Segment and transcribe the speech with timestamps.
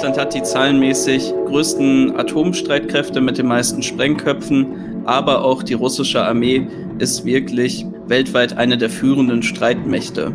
[0.00, 6.66] Russland hat die zahlenmäßig größten Atomstreitkräfte mit den meisten Sprengköpfen, aber auch die russische Armee
[6.98, 10.32] ist wirklich weltweit eine der führenden Streitmächte.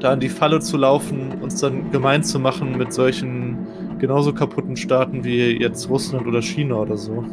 [0.00, 3.58] Da in die Falle zu laufen, uns dann gemein zu machen mit solchen
[3.98, 7.24] genauso kaputten Staaten wie jetzt Russland oder China oder so.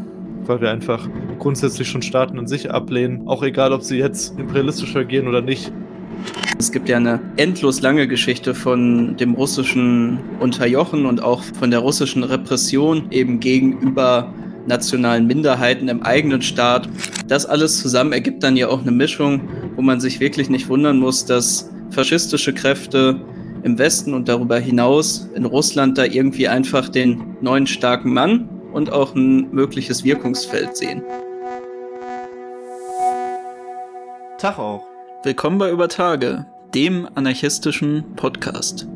[0.48, 4.96] Weil wir einfach grundsätzlich schon Staaten an sich ablehnen, auch egal, ob sie jetzt imperialistisch
[4.96, 5.72] agieren oder nicht.
[6.60, 11.82] Es gibt ja eine endlos lange Geschichte von dem russischen Unterjochen und auch von der
[11.82, 14.34] russischen Repression eben gegenüber
[14.66, 16.90] nationalen Minderheiten im eigenen Staat.
[17.28, 20.98] Das alles zusammen ergibt dann ja auch eine Mischung, wo man sich wirklich nicht wundern
[20.98, 23.22] muss, dass faschistische Kräfte
[23.62, 28.92] im Westen und darüber hinaus in Russland da irgendwie einfach den neuen starken Mann und
[28.92, 31.04] auch ein mögliches Wirkungsfeld sehen.
[34.40, 34.88] Tag auch.
[35.24, 35.90] Willkommen bei Über
[36.74, 38.88] dem anarchistischen Podcast.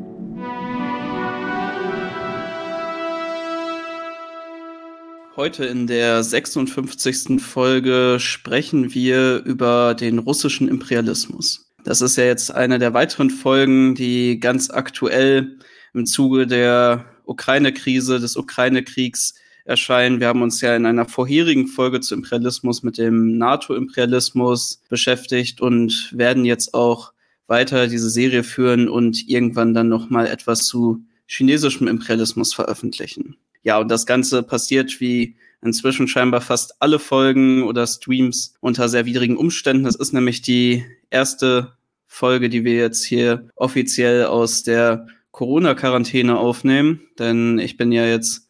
[5.36, 7.40] Heute in der 56.
[7.40, 11.70] Folge sprechen wir über den russischen Imperialismus.
[11.84, 15.56] Das ist ja jetzt eine der weiteren Folgen, die ganz aktuell
[15.94, 20.20] im Zuge der Ukraine-Krise, des Ukraine-Kriegs erscheinen.
[20.20, 26.12] Wir haben uns ja in einer vorherigen Folge zu Imperialismus mit dem NATO-Imperialismus beschäftigt und
[26.12, 27.12] werden jetzt auch
[27.52, 33.36] weiter diese Serie führen und irgendwann dann noch mal etwas zu chinesischem Imperialismus veröffentlichen.
[33.62, 39.04] Ja, und das Ganze passiert wie inzwischen scheinbar fast alle Folgen oder Streams unter sehr
[39.04, 39.84] widrigen Umständen.
[39.84, 41.74] Das ist nämlich die erste
[42.06, 48.48] Folge, die wir jetzt hier offiziell aus der Corona-Quarantäne aufnehmen, denn ich bin ja jetzt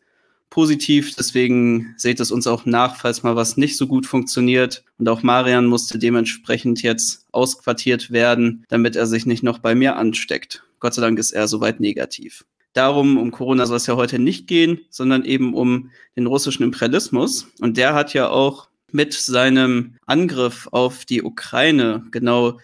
[0.53, 4.85] positiv, deswegen seht es uns auch nach, falls mal was nicht so gut funktioniert.
[4.99, 9.97] Und auch Marian musste dementsprechend jetzt ausquartiert werden, damit er sich nicht noch bei mir
[9.97, 10.63] ansteckt.
[10.79, 12.45] Gott sei Dank ist er soweit negativ.
[12.75, 17.47] Darum, um Corona soll es ja heute nicht gehen, sondern eben um den russischen Imperialismus.
[17.61, 22.59] Und der hat ja auch mit seinem Angriff auf die Ukraine genau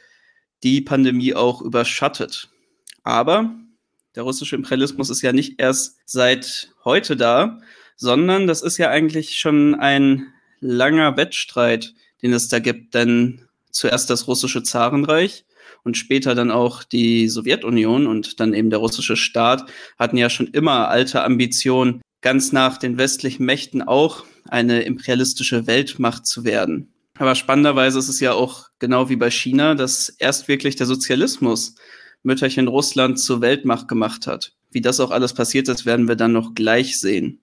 [0.63, 2.51] die Pandemie auch überschattet.
[3.03, 3.51] Aber
[4.15, 7.61] der russische Imperialismus ist ja nicht erst seit heute da,
[7.99, 11.93] sondern das ist ja eigentlich schon ein langer Wettstreit,
[12.23, 12.95] den es da gibt.
[12.95, 15.45] Denn zuerst das russische Zarenreich
[15.85, 20.47] und später dann auch die Sowjetunion und dann eben der russische Staat hatten ja schon
[20.47, 26.93] immer alte Ambitionen, ganz nach den westlichen Mächten auch eine imperialistische Weltmacht zu werden.
[27.19, 31.75] Aber spannenderweise ist es ja auch genau wie bei China, dass erst wirklich der Sozialismus
[32.23, 34.53] Mütterchen Russland zur Weltmacht gemacht hat.
[34.71, 37.41] Wie das auch alles passiert ist, werden wir dann noch gleich sehen.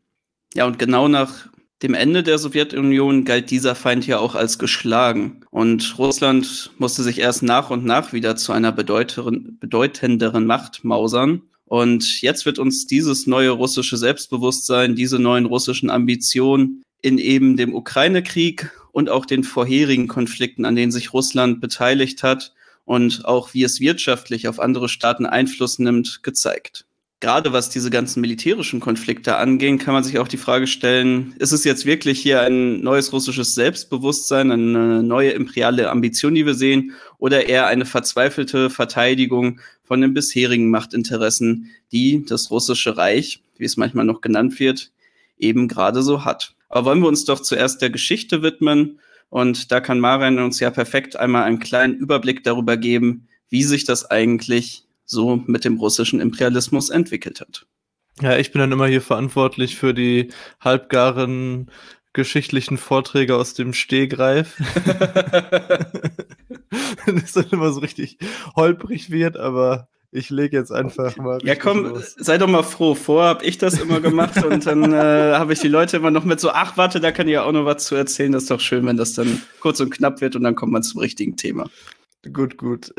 [0.56, 1.48] Ja, und genau nach
[1.84, 5.42] dem Ende der Sowjetunion galt dieser Feind ja auch als geschlagen.
[5.52, 11.42] Und Russland musste sich erst nach und nach wieder zu einer bedeutenderen Macht mausern.
[11.66, 17.76] Und jetzt wird uns dieses neue russische Selbstbewusstsein, diese neuen russischen Ambitionen in eben dem
[17.76, 22.54] Ukraine-Krieg und auch den vorherigen Konflikten, an denen sich Russland beteiligt hat
[22.86, 26.86] und auch wie es wirtschaftlich auf andere Staaten Einfluss nimmt, gezeigt
[27.26, 31.54] gerade was diese ganzen militärischen Konflikte angehen, kann man sich auch die Frage stellen, ist
[31.54, 36.92] es jetzt wirklich hier ein neues russisches Selbstbewusstsein, eine neue imperiale Ambition, die wir sehen,
[37.18, 43.76] oder eher eine verzweifelte Verteidigung von den bisherigen Machtinteressen, die das russische Reich, wie es
[43.76, 44.92] manchmal noch genannt wird,
[45.40, 46.54] eben gerade so hat.
[46.70, 49.00] Aber wollen wir uns doch zuerst der Geschichte widmen
[49.30, 53.84] und da kann Marian uns ja perfekt einmal einen kleinen Überblick darüber geben, wie sich
[53.84, 57.66] das eigentlich so mit dem russischen Imperialismus entwickelt hat.
[58.22, 60.30] Ja, ich bin dann immer hier verantwortlich für die
[60.62, 61.70] halbgaren
[62.14, 64.56] geschichtlichen Vorträge aus dem Stehgreif.
[67.06, 68.18] das dann immer so richtig
[68.56, 71.40] holprig wird, aber ich lege jetzt einfach mal.
[71.44, 72.16] Ja, komm, los.
[72.18, 72.96] sei doch mal froh.
[72.96, 74.96] Vorher habe ich das immer gemacht und dann äh,
[75.38, 77.52] habe ich die Leute immer noch mit so, ach, warte, da kann ich ja auch
[77.52, 78.32] noch was zu erzählen.
[78.32, 80.84] Das ist doch schön, wenn das dann kurz und knapp wird und dann kommt man
[80.84, 81.70] zum richtigen Thema.
[82.32, 82.94] Gut, gut.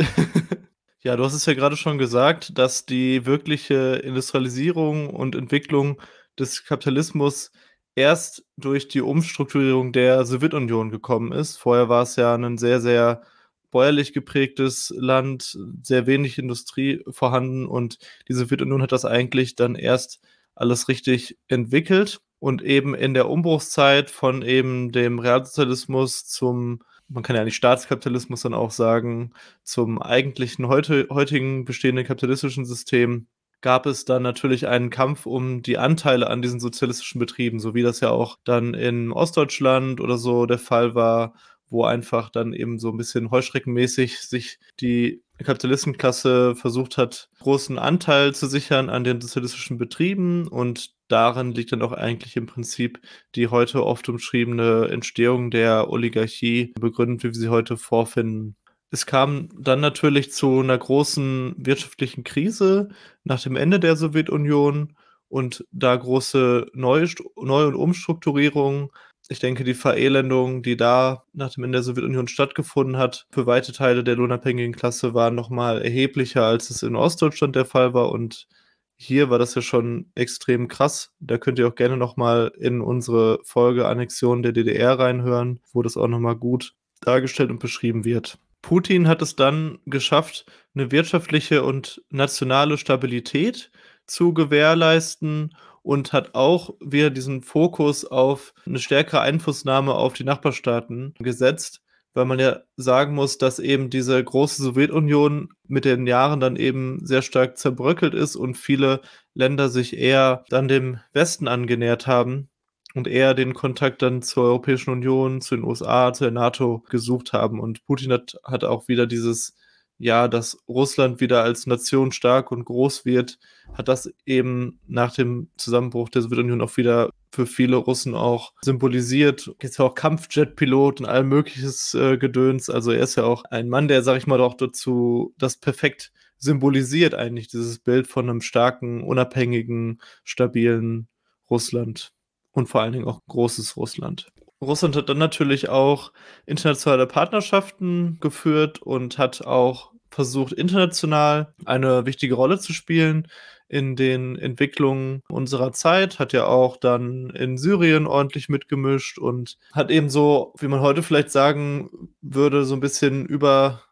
[1.07, 6.03] Ja, du hast es ja gerade schon gesagt, dass die wirkliche Industrialisierung und Entwicklung
[6.37, 7.53] des Kapitalismus
[7.95, 11.59] erst durch die Umstrukturierung der Sowjetunion gekommen ist.
[11.59, 13.23] Vorher war es ja ein sehr, sehr
[13.71, 20.19] bäuerlich geprägtes Land, sehr wenig Industrie vorhanden und die Sowjetunion hat das eigentlich dann erst
[20.57, 27.37] alles richtig entwickelt und eben in der Umbruchszeit von eben dem Realsozialismus zum man kann
[27.37, 29.33] ja nicht Staatskapitalismus dann auch sagen,
[29.63, 33.29] zum eigentlichen heute, heutigen bestehenden kapitalistischen System
[33.61, 37.83] gab es dann natürlich einen Kampf um die Anteile an diesen sozialistischen Betrieben, so wie
[37.83, 41.35] das ja auch dann in Ostdeutschland oder so der Fall war,
[41.69, 48.35] wo einfach dann eben so ein bisschen heuschreckenmäßig sich die Kapitalistenklasse versucht hat, großen Anteil
[48.35, 53.01] zu sichern an den sozialistischen Betrieben und darin liegt dann auch eigentlich im Prinzip
[53.35, 58.57] die heute oft umschriebene Entstehung der Oligarchie begründet, wie wir sie heute vorfinden.
[58.91, 62.89] Es kam dann natürlich zu einer großen wirtschaftlichen Krise
[63.25, 64.97] nach dem Ende der Sowjetunion
[65.29, 67.07] und da große Neu-
[67.37, 68.91] Neu- und Umstrukturierungen
[69.29, 73.73] ich denke, die Verelendung, die da nach dem Ende der Sowjetunion stattgefunden hat, für weite
[73.73, 78.11] Teile der lohnabhängigen Klasse war nochmal erheblicher, als es in Ostdeutschland der Fall war.
[78.11, 78.47] Und
[78.97, 81.13] hier war das ja schon extrem krass.
[81.21, 85.97] Da könnt ihr auch gerne nochmal in unsere Folge Annexion der DDR reinhören, wo das
[85.97, 88.39] auch nochmal gut dargestellt und beschrieben wird.
[88.63, 93.71] Putin hat es dann geschafft, eine wirtschaftliche und nationale Stabilität
[94.07, 101.15] zu gewährleisten und hat auch wieder diesen Fokus auf eine stärkere Einflussnahme auf die Nachbarstaaten
[101.21, 101.81] gesetzt,
[102.17, 107.05] weil man ja sagen muss, dass eben diese große Sowjetunion mit den Jahren dann eben
[107.05, 109.03] sehr stark zerbröckelt ist und viele
[109.35, 112.49] Länder sich eher dann dem Westen angenähert haben
[112.95, 117.35] und eher den Kontakt dann zur Europäischen Union, zu den USA, zu der NATO gesucht
[117.35, 117.61] haben.
[117.61, 119.55] Und Putin hat, hat auch wieder dieses
[119.99, 123.39] ja, dass Russland wieder als Nation stark und groß wird,
[123.75, 129.55] hat das eben nach dem Zusammenbruch der Sowjetunion auch wieder für viele Russen auch symbolisiert.
[129.63, 132.71] Jetzt auch Kampfjet-Pilot und all mögliches äh, Gedöns.
[132.71, 136.13] Also er ist ja auch ein Mann, der, sag ich mal, doch dazu das perfekt
[136.39, 141.09] symbolisiert eigentlich, dieses Bild von einem starken, unabhängigen, stabilen
[141.51, 142.13] Russland
[142.53, 144.29] und vor allen Dingen auch großes Russland.
[144.63, 146.13] Russland hat dann natürlich auch
[146.47, 153.29] internationale Partnerschaften geführt und hat auch versucht, international eine wichtige Rolle zu spielen
[153.69, 159.91] in den Entwicklungen unserer Zeit, hat ja auch dann in Syrien ordentlich mitgemischt und hat
[159.91, 163.83] eben so, wie man heute vielleicht sagen würde, so ein bisschen über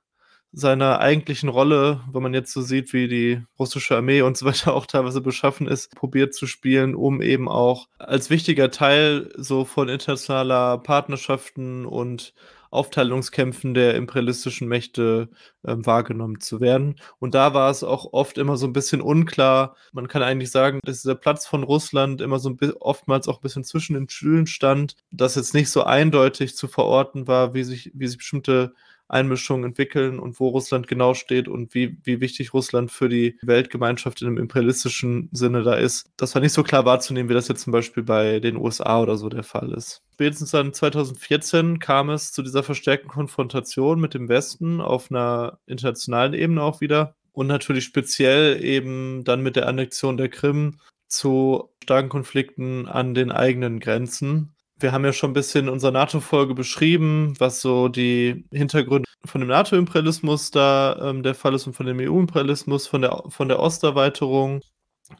[0.56, 4.72] seiner eigentlichen Rolle, wenn man jetzt so sieht, wie die russische Armee und so weiter
[4.74, 9.88] auch teilweise beschaffen ist, probiert zu spielen, um eben auch als wichtiger Teil so von
[9.88, 12.34] internationaler Partnerschaften und
[12.74, 15.28] Aufteilungskämpfen der imperialistischen Mächte
[15.62, 16.96] äh, wahrgenommen zu werden.
[17.18, 19.76] Und da war es auch oft immer so ein bisschen unklar.
[19.92, 23.42] Man kann eigentlich sagen, dass dieser Platz von Russland immer so ein oftmals auch ein
[23.42, 27.90] bisschen zwischen den Stühlen stand, dass jetzt nicht so eindeutig zu verorten war, wie sich,
[27.94, 28.74] wie sich bestimmte
[29.14, 34.20] Einmischungen entwickeln und wo Russland genau steht und wie, wie wichtig Russland für die Weltgemeinschaft
[34.20, 36.10] in einem imperialistischen Sinne da ist.
[36.16, 39.16] Das war nicht so klar wahrzunehmen, wie das jetzt zum Beispiel bei den USA oder
[39.16, 40.02] so der Fall ist.
[40.12, 46.34] Spätestens dann 2014 kam es zu dieser verstärkten Konfrontation mit dem Westen auf einer internationalen
[46.34, 50.78] Ebene auch wieder und natürlich speziell eben dann mit der Annexion der Krim
[51.08, 55.92] zu starken Konflikten an den eigenen Grenzen wir haben ja schon ein bisschen in unserer
[55.92, 61.74] NATO-Folge beschrieben, was so die Hintergründe von dem NATO-Imperialismus da ähm, der Fall ist und
[61.74, 64.60] von dem EU-Imperialismus, von der, von der Osterweiterung.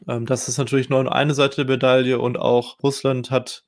[0.07, 3.63] Ähm, das ist natürlich nur eine Seite der Medaille und auch Russland hat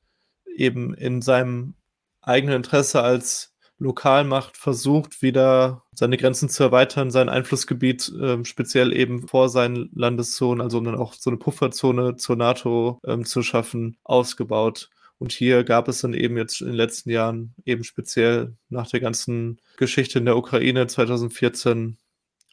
[0.55, 1.75] eben in seinem
[2.21, 9.27] eigenen Interesse als Lokalmacht versucht, wieder seine Grenzen zu erweitern, sein Einflussgebiet ähm, speziell eben
[9.27, 13.97] vor seinen Landeszonen, also um dann auch so eine Pufferzone zur NATO ähm, zu schaffen,
[14.03, 14.89] ausgebaut.
[15.19, 18.99] Und hier gab es dann eben jetzt in den letzten Jahren, eben speziell nach der
[18.99, 21.97] ganzen Geschichte in der Ukraine 2014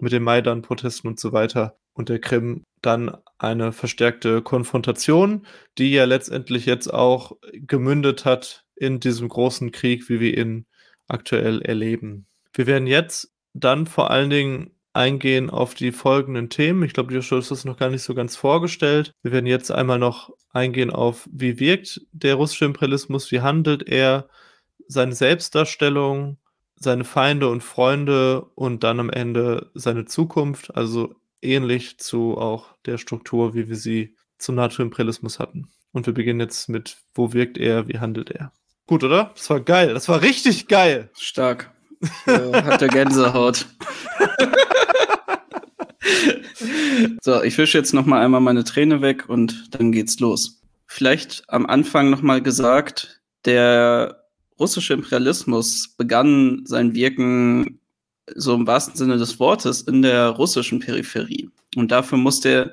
[0.00, 5.46] mit den Maidan-Protesten und so weiter und der Krim dann eine verstärkte Konfrontation,
[5.78, 10.66] die ja letztendlich jetzt auch gemündet hat in diesem großen Krieg, wie wir ihn
[11.06, 12.26] aktuell erleben.
[12.52, 16.84] Wir werden jetzt dann vor allen Dingen eingehen auf die folgenden Themen.
[16.84, 19.12] Ich glaube, Joshua ist das noch gar nicht so ganz vorgestellt.
[19.22, 24.28] Wir werden jetzt einmal noch eingehen auf, wie wirkt der russische Imperialismus, wie handelt er,
[24.86, 26.38] seine Selbstdarstellung,
[26.76, 32.98] seine Feinde und Freunde und dann am Ende seine Zukunft, also ähnlich zu auch der
[32.98, 35.68] Struktur, wie wir sie zum NATO-Imperialismus hatten.
[35.92, 38.52] Und wir beginnen jetzt mit, wo wirkt er, wie handelt er.
[38.86, 39.32] Gut, oder?
[39.34, 39.94] Das war geil.
[39.94, 41.10] Das war richtig geil.
[41.16, 41.73] Stark.
[42.26, 43.66] Äh, hat der Gänsehaut.
[47.22, 50.62] so, ich wische jetzt noch mal einmal meine Träne weg und dann geht's los.
[50.86, 54.24] Vielleicht am Anfang noch mal gesagt, der
[54.58, 57.80] russische Imperialismus begann sein Wirken
[58.34, 61.50] so im wahrsten Sinne des Wortes in der russischen Peripherie.
[61.76, 62.72] Und dafür musste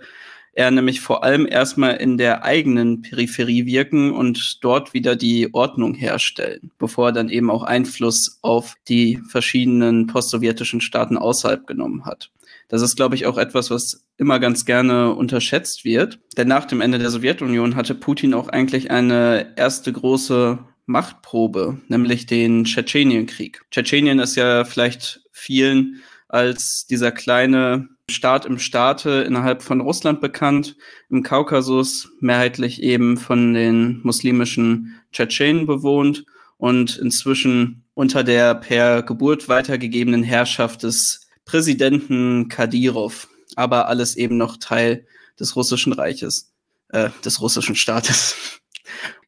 [0.54, 5.94] er nämlich vor allem erstmal in der eigenen Peripherie wirken und dort wieder die Ordnung
[5.94, 12.32] herstellen, bevor er dann eben auch Einfluss auf die verschiedenen postsowjetischen Staaten außerhalb genommen hat.
[12.68, 16.20] Das ist, glaube ich, auch etwas, was immer ganz gerne unterschätzt wird.
[16.38, 22.28] Denn nach dem Ende der Sowjetunion hatte Putin auch eigentlich eine erste große Machtprobe, nämlich
[22.28, 23.62] den Tschetschenienkrieg.
[23.72, 26.02] Tschetschenien ist ja vielleicht vielen
[26.32, 30.78] als dieser kleine Staat im Staate innerhalb von Russland bekannt,
[31.10, 36.26] im Kaukasus mehrheitlich eben von den muslimischen Tschetschenen bewohnt
[36.58, 44.58] und inzwischen unter der per Geburt weitergegebenen Herrschaft des Präsidenten Kadyrov, aber alles eben noch
[44.58, 45.06] Teil
[45.40, 46.54] des russischen Reiches,
[46.90, 48.62] äh, des russischen Staates.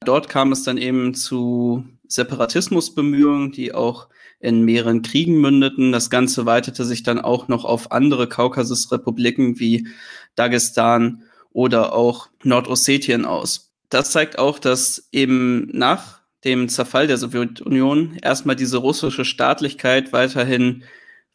[0.06, 4.08] Dort kam es dann eben zu Separatismusbemühungen, die auch
[4.44, 5.92] in mehreren Kriegen mündeten.
[5.92, 9.88] Das Ganze weitete sich dann auch noch auf andere Kaukasusrepubliken wie
[10.36, 11.24] Dagestan
[11.54, 13.72] oder auch Nordossetien aus.
[13.90, 20.84] Das zeigt auch, dass eben nach dem Zerfall der Sowjetunion erstmal diese russische Staatlichkeit weiterhin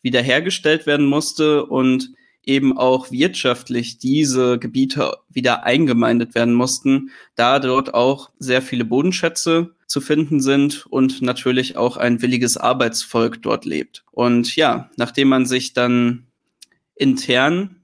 [0.02, 2.10] wiederhergestellt werden musste und
[2.48, 9.74] eben auch wirtschaftlich diese Gebiete wieder eingemeindet werden mussten, da dort auch sehr viele Bodenschätze
[9.86, 14.04] zu finden sind und natürlich auch ein williges Arbeitsvolk dort lebt.
[14.12, 16.26] Und ja, nachdem man sich dann
[16.94, 17.76] intern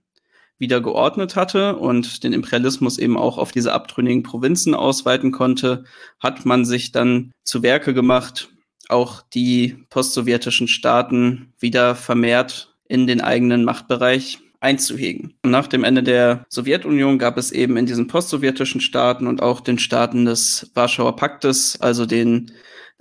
[0.58, 5.84] wieder geordnet hatte und den Imperialismus eben auch auf diese abtrünnigen Provinzen ausweiten konnte,
[6.20, 8.48] hat man sich dann zu Werke gemacht,
[8.88, 15.34] auch die postsowjetischen Staaten wieder vermehrt in den eigenen Machtbereich einzuhegen.
[15.44, 19.78] Nach dem Ende der Sowjetunion gab es eben in diesen postsowjetischen Staaten und auch den
[19.78, 22.50] Staaten des Warschauer Paktes, also den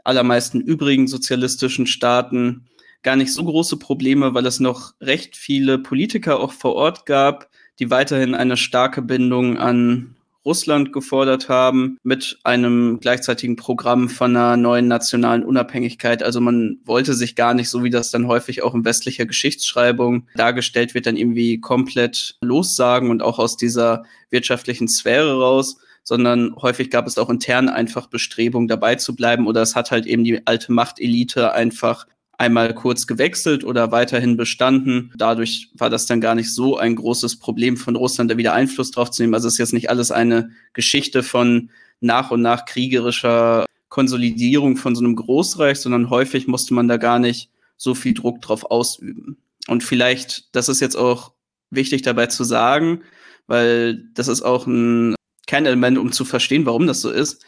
[0.03, 2.65] allermeisten übrigen sozialistischen Staaten,
[3.01, 7.50] gar nicht so große Probleme, weil es noch recht viele Politiker auch vor Ort gab,
[7.79, 10.12] die weiterhin eine starke Bindung an
[10.46, 16.22] Russland gefordert haben, mit einem gleichzeitigen Programm von einer neuen nationalen Unabhängigkeit.
[16.24, 20.28] Also man wollte sich gar nicht, so wie das dann häufig auch in westlicher Geschichtsschreibung
[20.36, 26.90] dargestellt wird, dann irgendwie komplett lossagen und auch aus dieser wirtschaftlichen Sphäre raus, sondern häufig
[26.90, 30.46] gab es auch intern einfach Bestrebungen dabei zu bleiben oder es hat halt eben die
[30.46, 32.06] alte Machtelite einfach
[32.38, 35.13] einmal kurz gewechselt oder weiterhin bestanden.
[35.16, 38.92] Dadurch war das dann gar nicht so ein großes Problem von Russland, da wieder Einfluss
[38.92, 39.34] drauf zu nehmen.
[39.34, 44.96] Also es ist jetzt nicht alles eine Geschichte von nach und nach kriegerischer Konsolidierung von
[44.96, 49.38] so einem Großreich, sondern häufig musste man da gar nicht so viel Druck drauf ausüben.
[49.68, 51.34] Und vielleicht, das ist jetzt auch
[51.70, 53.02] wichtig dabei zu sagen,
[53.48, 55.16] weil das ist auch ein
[55.48, 57.46] Kernelement, um zu verstehen, warum das so ist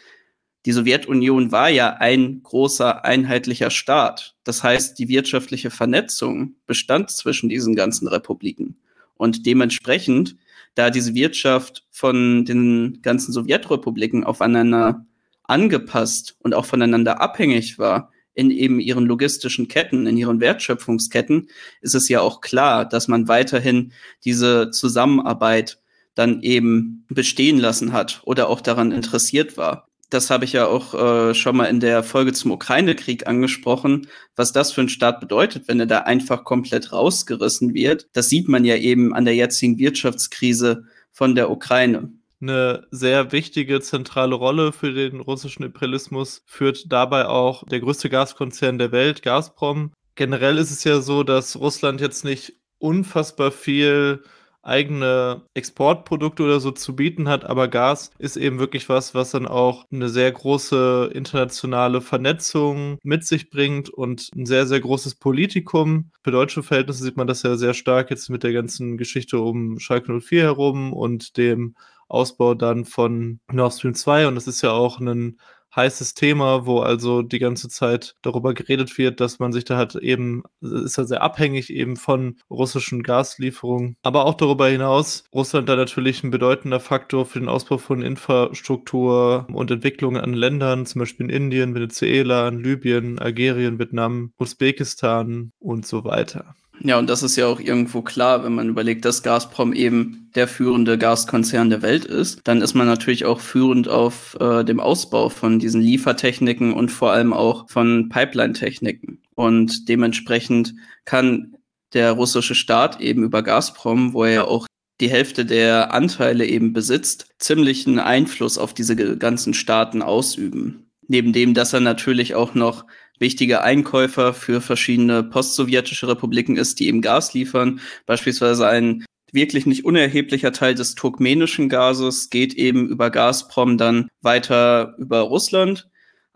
[0.66, 4.34] die Sowjetunion war ja ein großer einheitlicher Staat.
[4.42, 8.76] Das heißt, die wirtschaftliche Vernetzung bestand zwischen diesen ganzen Republiken.
[9.14, 10.36] Und dementsprechend,
[10.74, 15.06] da diese Wirtschaft von den ganzen Sowjetrepubliken aufeinander
[15.44, 21.48] angepasst und auch voneinander abhängig war, in eben ihren logistischen Ketten, in ihren Wertschöpfungsketten,
[21.80, 23.92] ist es ja auch klar, dass man weiterhin
[24.24, 25.80] diese Zusammenarbeit
[26.16, 30.94] dann eben bestehen lassen hat oder auch daran interessiert war das habe ich ja auch
[30.94, 35.68] äh, schon mal in der Folge zum Ukraine-Krieg angesprochen, was das für einen Staat bedeutet,
[35.68, 38.08] wenn er da einfach komplett rausgerissen wird.
[38.14, 42.10] Das sieht man ja eben an der jetzigen Wirtschaftskrise von der Ukraine.
[42.40, 48.78] Eine sehr wichtige zentrale Rolle für den russischen Imperialismus führt dabei auch der größte Gaskonzern
[48.78, 49.92] der Welt, Gazprom.
[50.14, 54.22] Generell ist es ja so, dass Russland jetzt nicht unfassbar viel
[54.66, 59.46] eigene Exportprodukte oder so zu bieten hat, aber Gas ist eben wirklich was, was dann
[59.46, 66.10] auch eine sehr große internationale Vernetzung mit sich bringt und ein sehr, sehr großes Politikum.
[66.22, 69.78] Für deutsche Verhältnisse sieht man das ja sehr stark jetzt mit der ganzen Geschichte um
[69.78, 71.76] Schalke 04 herum und dem
[72.08, 75.38] Ausbau dann von Nord Stream 2 und das ist ja auch ein
[75.76, 79.94] heißes Thema, wo also die ganze Zeit darüber geredet wird, dass man sich da halt
[79.96, 83.96] eben, ist ja sehr abhängig eben von russischen Gaslieferungen.
[84.02, 89.46] Aber auch darüber hinaus, Russland da natürlich ein bedeutender Faktor für den Ausbau von Infrastruktur
[89.52, 96.04] und Entwicklungen an Ländern, zum Beispiel in Indien, Venezuela, Libyen, Algerien, Vietnam, Usbekistan und so
[96.04, 96.56] weiter.
[96.80, 100.46] Ja, und das ist ja auch irgendwo klar, wenn man überlegt, dass Gazprom eben der
[100.46, 105.28] führende Gaskonzern der Welt ist, dann ist man natürlich auch führend auf äh, dem Ausbau
[105.30, 109.22] von diesen Liefertechniken und vor allem auch von Pipeline-Techniken.
[109.34, 111.56] Und dementsprechend kann
[111.94, 114.66] der russische Staat eben über Gazprom, wo er ja auch
[115.00, 120.90] die Hälfte der Anteile eben besitzt, ziemlichen Einfluss auf diese ganzen Staaten ausüben.
[121.08, 122.84] Neben dem, dass er natürlich auch noch
[123.18, 127.80] wichtiger Einkäufer für verschiedene postsowjetische Republiken ist, die eben Gas liefern.
[128.06, 134.94] Beispielsweise ein wirklich nicht unerheblicher Teil des turkmenischen Gases geht eben über Gazprom dann weiter
[134.98, 135.88] über Russland.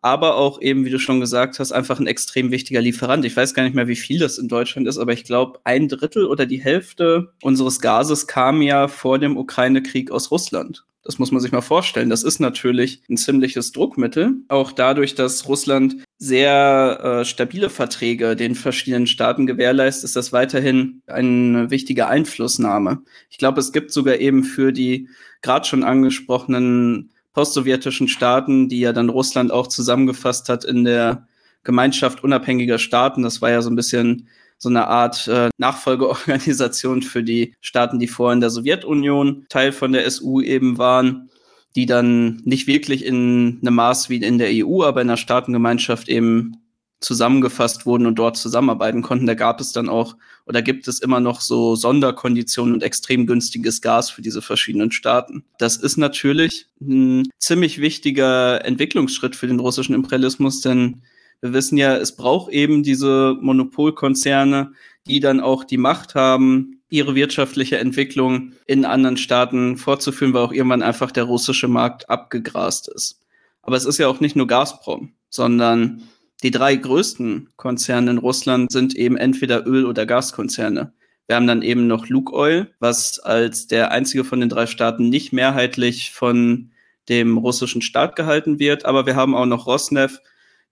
[0.03, 3.25] Aber auch eben, wie du schon gesagt hast, einfach ein extrem wichtiger Lieferant.
[3.27, 5.89] Ich weiß gar nicht mehr, wie viel das in Deutschland ist, aber ich glaube, ein
[5.89, 10.85] Drittel oder die Hälfte unseres Gases kam ja vor dem Ukraine-Krieg aus Russland.
[11.03, 12.09] Das muss man sich mal vorstellen.
[12.09, 14.37] Das ist natürlich ein ziemliches Druckmittel.
[14.49, 21.01] Auch dadurch, dass Russland sehr äh, stabile Verträge den verschiedenen Staaten gewährleistet, ist das weiterhin
[21.07, 22.99] eine wichtige Einflussnahme.
[23.31, 25.09] Ich glaube, es gibt sogar eben für die
[25.41, 31.27] gerade schon angesprochenen postsowjetischen Staaten, die ja dann Russland auch zusammengefasst hat in der
[31.65, 33.23] Gemeinschaft unabhängiger Staaten.
[33.23, 38.09] Das war ja so ein bisschen so eine Art äh, Nachfolgeorganisation für die Staaten, die
[38.09, 41.30] vorher in der Sowjetunion Teil von der SU eben waren,
[41.77, 46.09] die dann nicht wirklich in einem Maß wie in der EU, aber in der Staatengemeinschaft
[46.09, 46.57] eben
[47.01, 49.27] zusammengefasst wurden und dort zusammenarbeiten konnten.
[49.27, 53.81] Da gab es dann auch oder gibt es immer noch so Sonderkonditionen und extrem günstiges
[53.81, 55.45] Gas für diese verschiedenen Staaten.
[55.59, 61.03] Das ist natürlich ein ziemlich wichtiger Entwicklungsschritt für den russischen Imperialismus, denn
[61.41, 64.73] wir wissen ja, es braucht eben diese Monopolkonzerne,
[65.07, 70.53] die dann auch die Macht haben, ihre wirtschaftliche Entwicklung in anderen Staaten fortzuführen, weil auch
[70.53, 73.21] irgendwann einfach der russische Markt abgegrast ist.
[73.63, 76.03] Aber es ist ja auch nicht nur Gazprom, sondern
[76.43, 80.93] die drei größten Konzerne in Russland sind eben entweder Öl- oder Gaskonzerne.
[81.27, 85.33] Wir haben dann eben noch Lukoil, was als der einzige von den drei Staaten nicht
[85.33, 86.73] mehrheitlich von
[87.09, 88.85] dem russischen Staat gehalten wird.
[88.85, 90.23] Aber wir haben auch noch Rosneft,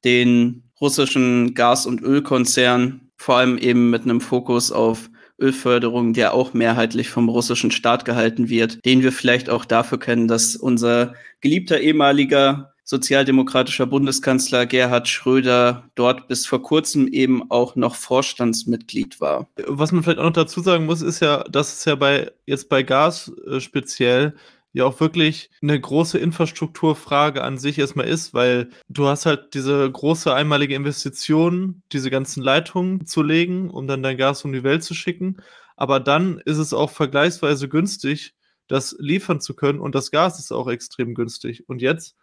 [0.05, 6.55] den russischen Gas- und Ölkonzern, vor allem eben mit einem Fokus auf Ölförderung, der auch
[6.55, 11.81] mehrheitlich vom russischen Staat gehalten wird, den wir vielleicht auch dafür kennen, dass unser geliebter
[11.81, 19.47] ehemaliger sozialdemokratischer Bundeskanzler Gerhard Schröder dort bis vor kurzem eben auch noch Vorstandsmitglied war.
[19.67, 22.71] Was man vielleicht auch noch dazu sagen muss, ist ja, dass es ja bei jetzt
[22.71, 24.35] bei Gas äh, speziell
[24.73, 29.91] ja auch wirklich eine große Infrastrukturfrage an sich erstmal ist, weil du hast halt diese
[29.91, 34.85] große einmalige Investition, diese ganzen Leitungen zu legen, um dann dein Gas um die Welt
[34.85, 35.39] zu schicken.
[35.77, 38.35] Aber dann ist es auch vergleichsweise günstig,
[38.67, 41.69] das liefern zu können und das Gas ist auch extrem günstig.
[41.69, 42.17] Und jetzt,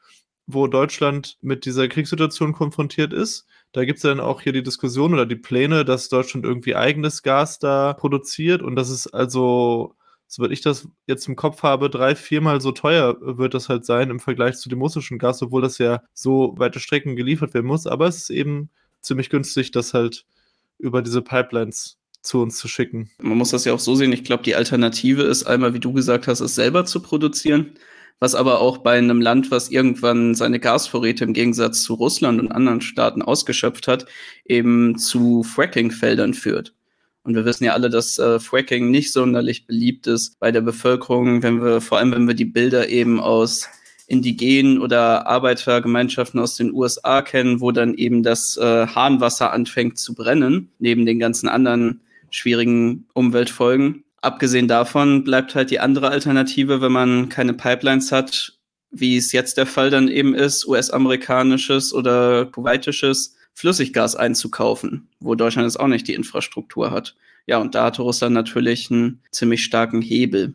[0.46, 5.14] wo Deutschland mit dieser Kriegssituation konfrontiert ist, da gibt es dann auch hier die Diskussion
[5.14, 9.96] oder die Pläne, dass Deutschland irgendwie eigenes Gas da produziert und das ist also
[10.36, 14.10] soweit ich das jetzt im Kopf habe, drei, viermal so teuer wird das halt sein
[14.10, 17.88] im Vergleich zu dem russischen Gas, obwohl das ja so weite Strecken geliefert werden muss.
[17.88, 20.26] Aber es ist eben ziemlich günstig, das halt
[20.78, 23.10] über diese Pipelines zu uns zu schicken.
[23.20, 24.12] Man muss das ja auch so sehen.
[24.12, 27.76] Ich glaube, die Alternative ist einmal, wie du gesagt hast, es selber zu produzieren.
[28.20, 32.52] Was aber auch bei einem Land, was irgendwann seine Gasvorräte im Gegensatz zu Russland und
[32.52, 34.06] anderen Staaten ausgeschöpft hat,
[34.46, 36.74] eben zu Fracking-Feldern führt.
[37.26, 41.42] Und wir wissen ja alle, dass äh, Fracking nicht sonderlich beliebt ist bei der Bevölkerung,
[41.42, 43.68] wenn wir, vor allem wenn wir die Bilder eben aus
[44.06, 50.14] indigenen oder Arbeitergemeinschaften aus den USA kennen, wo dann eben das äh, Hahnwasser anfängt zu
[50.14, 54.04] brennen, neben den ganzen anderen schwierigen Umweltfolgen.
[54.22, 58.54] Abgesehen davon bleibt halt die andere Alternative, wenn man keine Pipelines hat,
[58.92, 65.66] wie es jetzt der Fall dann eben ist, US-amerikanisches oder kuwaitisches Flüssiggas einzukaufen, wo Deutschland
[65.66, 67.16] jetzt auch nicht die Infrastruktur hat.
[67.48, 70.54] Ja, und da hatte Russland natürlich einen ziemlich starken Hebel.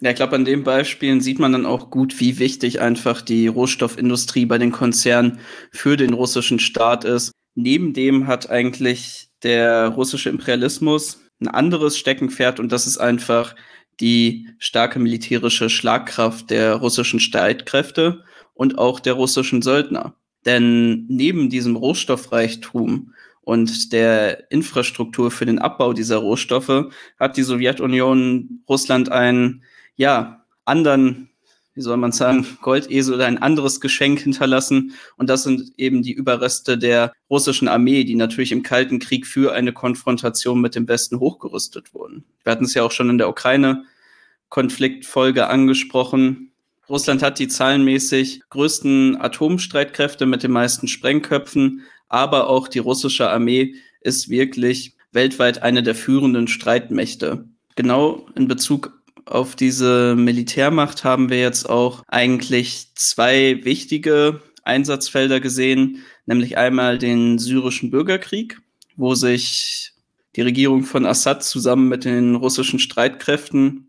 [0.00, 3.46] Ja, ich glaube, an den Beispielen sieht man dann auch gut, wie wichtig einfach die
[3.46, 5.38] Rohstoffindustrie bei den Konzernen
[5.72, 7.32] für den russischen Staat ist.
[7.54, 13.54] Neben dem hat eigentlich der russische Imperialismus ein anderes Steckenpferd und das ist einfach
[14.00, 20.14] die starke militärische Schlagkraft der russischen Streitkräfte und auch der russischen Söldner.
[20.46, 26.86] Denn neben diesem Rohstoffreichtum und der Infrastruktur für den Abbau dieser Rohstoffe
[27.18, 29.62] hat die Sowjetunion Russland einen,
[29.96, 31.28] ja, anderen,
[31.74, 34.92] wie soll man sagen, Goldesel oder ein anderes Geschenk hinterlassen.
[35.16, 39.52] Und das sind eben die Überreste der russischen Armee, die natürlich im Kalten Krieg für
[39.52, 42.24] eine Konfrontation mit dem Westen hochgerüstet wurden.
[42.44, 46.52] Wir hatten es ja auch schon in der Ukraine-Konfliktfolge angesprochen.
[46.88, 53.74] Russland hat die zahlenmäßig größten Atomstreitkräfte mit den meisten Sprengköpfen, aber auch die russische Armee
[54.00, 57.48] ist wirklich weltweit eine der führenden Streitmächte.
[57.74, 66.04] Genau in Bezug auf diese Militärmacht haben wir jetzt auch eigentlich zwei wichtige Einsatzfelder gesehen,
[66.26, 68.60] nämlich einmal den syrischen Bürgerkrieg,
[68.96, 69.92] wo sich
[70.36, 73.85] die Regierung von Assad zusammen mit den russischen Streitkräften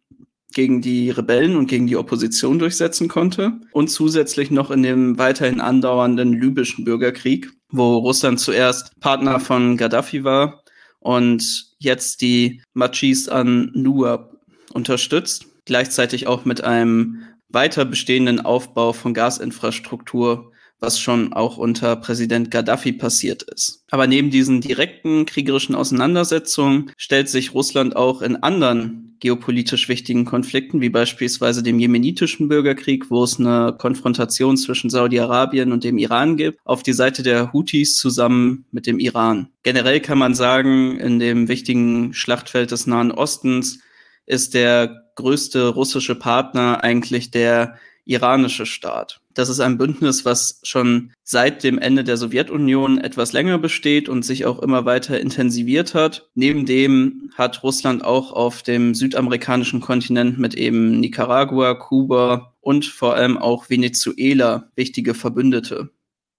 [0.58, 3.54] gegen die Rebellen und gegen die Opposition durchsetzen konnte.
[3.74, 10.24] Und zusätzlich noch in dem weiterhin andauernden libyschen Bürgerkrieg, wo Russland zuerst Partner von Gaddafi
[10.24, 10.64] war
[11.00, 14.36] und jetzt die Machis an Nuab
[14.74, 22.52] unterstützt, gleichzeitig auch mit einem weiter bestehenden Aufbau von Gasinfrastruktur was schon auch unter Präsident
[22.52, 23.84] Gaddafi passiert ist.
[23.90, 30.82] Aber neben diesen direkten kriegerischen Auseinandersetzungen stellt sich Russland auch in anderen geopolitisch wichtigen Konflikten,
[30.82, 36.60] wie beispielsweise dem jemenitischen Bürgerkrieg, wo es eine Konfrontation zwischen Saudi-Arabien und dem Iran gibt,
[36.64, 39.50] auf die Seite der Houthis zusammen mit dem Iran.
[39.64, 43.80] Generell kann man sagen, in dem wichtigen Schlachtfeld des Nahen Ostens
[44.26, 49.20] ist der größte russische Partner eigentlich der iranische Staat.
[49.38, 54.26] Das ist ein Bündnis, was schon seit dem Ende der Sowjetunion etwas länger besteht und
[54.26, 56.28] sich auch immer weiter intensiviert hat.
[56.34, 63.14] Neben dem hat Russland auch auf dem südamerikanischen Kontinent mit eben Nicaragua, Kuba und vor
[63.14, 65.92] allem auch Venezuela wichtige Verbündete.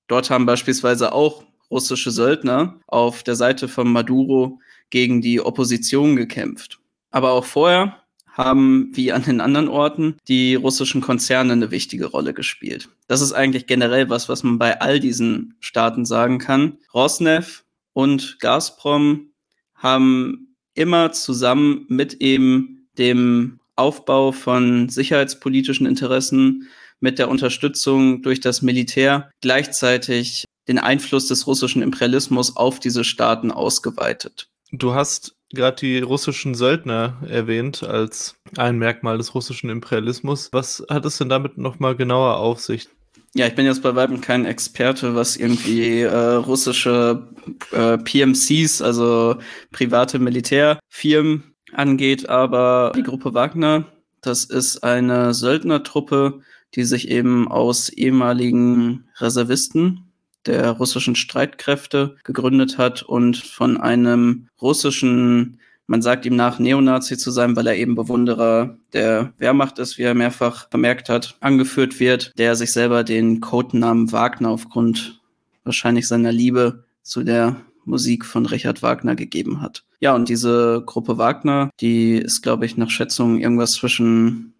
[0.08, 4.58] Dort haben beispielsweise auch russische Söldner auf der Seite von Maduro
[4.90, 6.80] gegen die Opposition gekämpft.
[7.12, 8.02] Aber auch vorher
[8.38, 12.88] haben, wie an den anderen Orten, die russischen Konzerne eine wichtige Rolle gespielt.
[13.08, 16.78] Das ist eigentlich generell was, was man bei all diesen Staaten sagen kann.
[16.94, 19.32] Rosneft und Gazprom
[19.74, 26.68] haben immer zusammen mit eben dem Aufbau von sicherheitspolitischen Interessen,
[27.00, 33.50] mit der Unterstützung durch das Militär gleichzeitig den Einfluss des russischen Imperialismus auf diese Staaten
[33.50, 34.48] ausgeweitet.
[34.72, 40.50] Du hast gerade die russischen Söldner erwähnt als ein Merkmal des russischen Imperialismus.
[40.52, 42.88] Was hat es denn damit nochmal genauer auf sich?
[43.34, 47.28] Ja, ich bin jetzt bei weitem kein Experte, was irgendwie äh, russische
[47.72, 49.36] äh, PMCs, also
[49.70, 53.84] private Militärfirmen angeht, aber die Gruppe Wagner,
[54.22, 56.40] das ist eine Söldnertruppe,
[56.74, 60.07] die sich eben aus ehemaligen Reservisten
[60.48, 67.30] der russischen Streitkräfte gegründet hat und von einem russischen, man sagt ihm nach, Neonazi zu
[67.30, 72.32] sein, weil er eben Bewunderer der Wehrmacht ist, wie er mehrfach bemerkt hat, angeführt wird,
[72.38, 75.20] der sich selber den Codenamen Wagner aufgrund
[75.64, 79.84] wahrscheinlich seiner Liebe zu der Musik von Richard Wagner gegeben hat.
[80.00, 84.54] Ja, und diese Gruppe Wagner, die ist, glaube ich, nach Schätzung irgendwas zwischen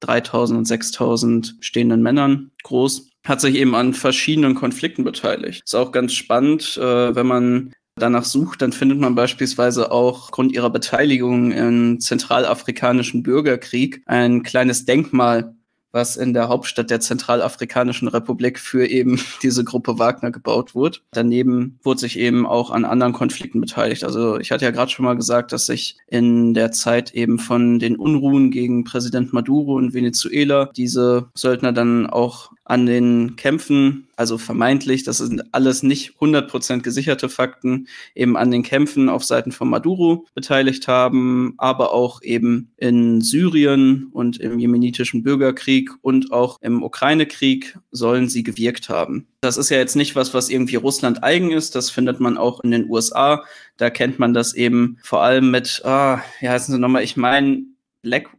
[0.00, 5.62] 3000 und 6000 stehenden Männern groß hat sich eben an verschiedenen Konflikten beteiligt.
[5.64, 10.52] Ist auch ganz spannend, äh, wenn man danach sucht, dann findet man beispielsweise auch aufgrund
[10.52, 15.54] ihrer Beteiligung im zentralafrikanischen Bürgerkrieg ein kleines Denkmal
[15.94, 20.98] was in der Hauptstadt der Zentralafrikanischen Republik für eben diese Gruppe Wagner gebaut wurde.
[21.12, 24.04] Daneben wurde sich eben auch an anderen Konflikten beteiligt.
[24.04, 27.78] Also ich hatte ja gerade schon mal gesagt, dass sich in der Zeit eben von
[27.78, 34.38] den Unruhen gegen Präsident Maduro in Venezuela diese Söldner dann auch an den Kämpfen, also
[34.38, 39.68] vermeintlich, das sind alles nicht 100% gesicherte Fakten, eben an den Kämpfen auf Seiten von
[39.68, 46.82] Maduro beteiligt haben, aber auch eben in Syrien und im jemenitischen Bürgerkrieg und auch im
[46.82, 49.26] Ukraine-Krieg sollen sie gewirkt haben.
[49.42, 52.60] Das ist ja jetzt nicht was, was irgendwie Russland eigen ist, das findet man auch
[52.60, 53.44] in den USA.
[53.76, 57.64] Da kennt man das eben vor allem mit, ah, wie heißen sie nochmal, ich meine
[58.00, 58.30] Black,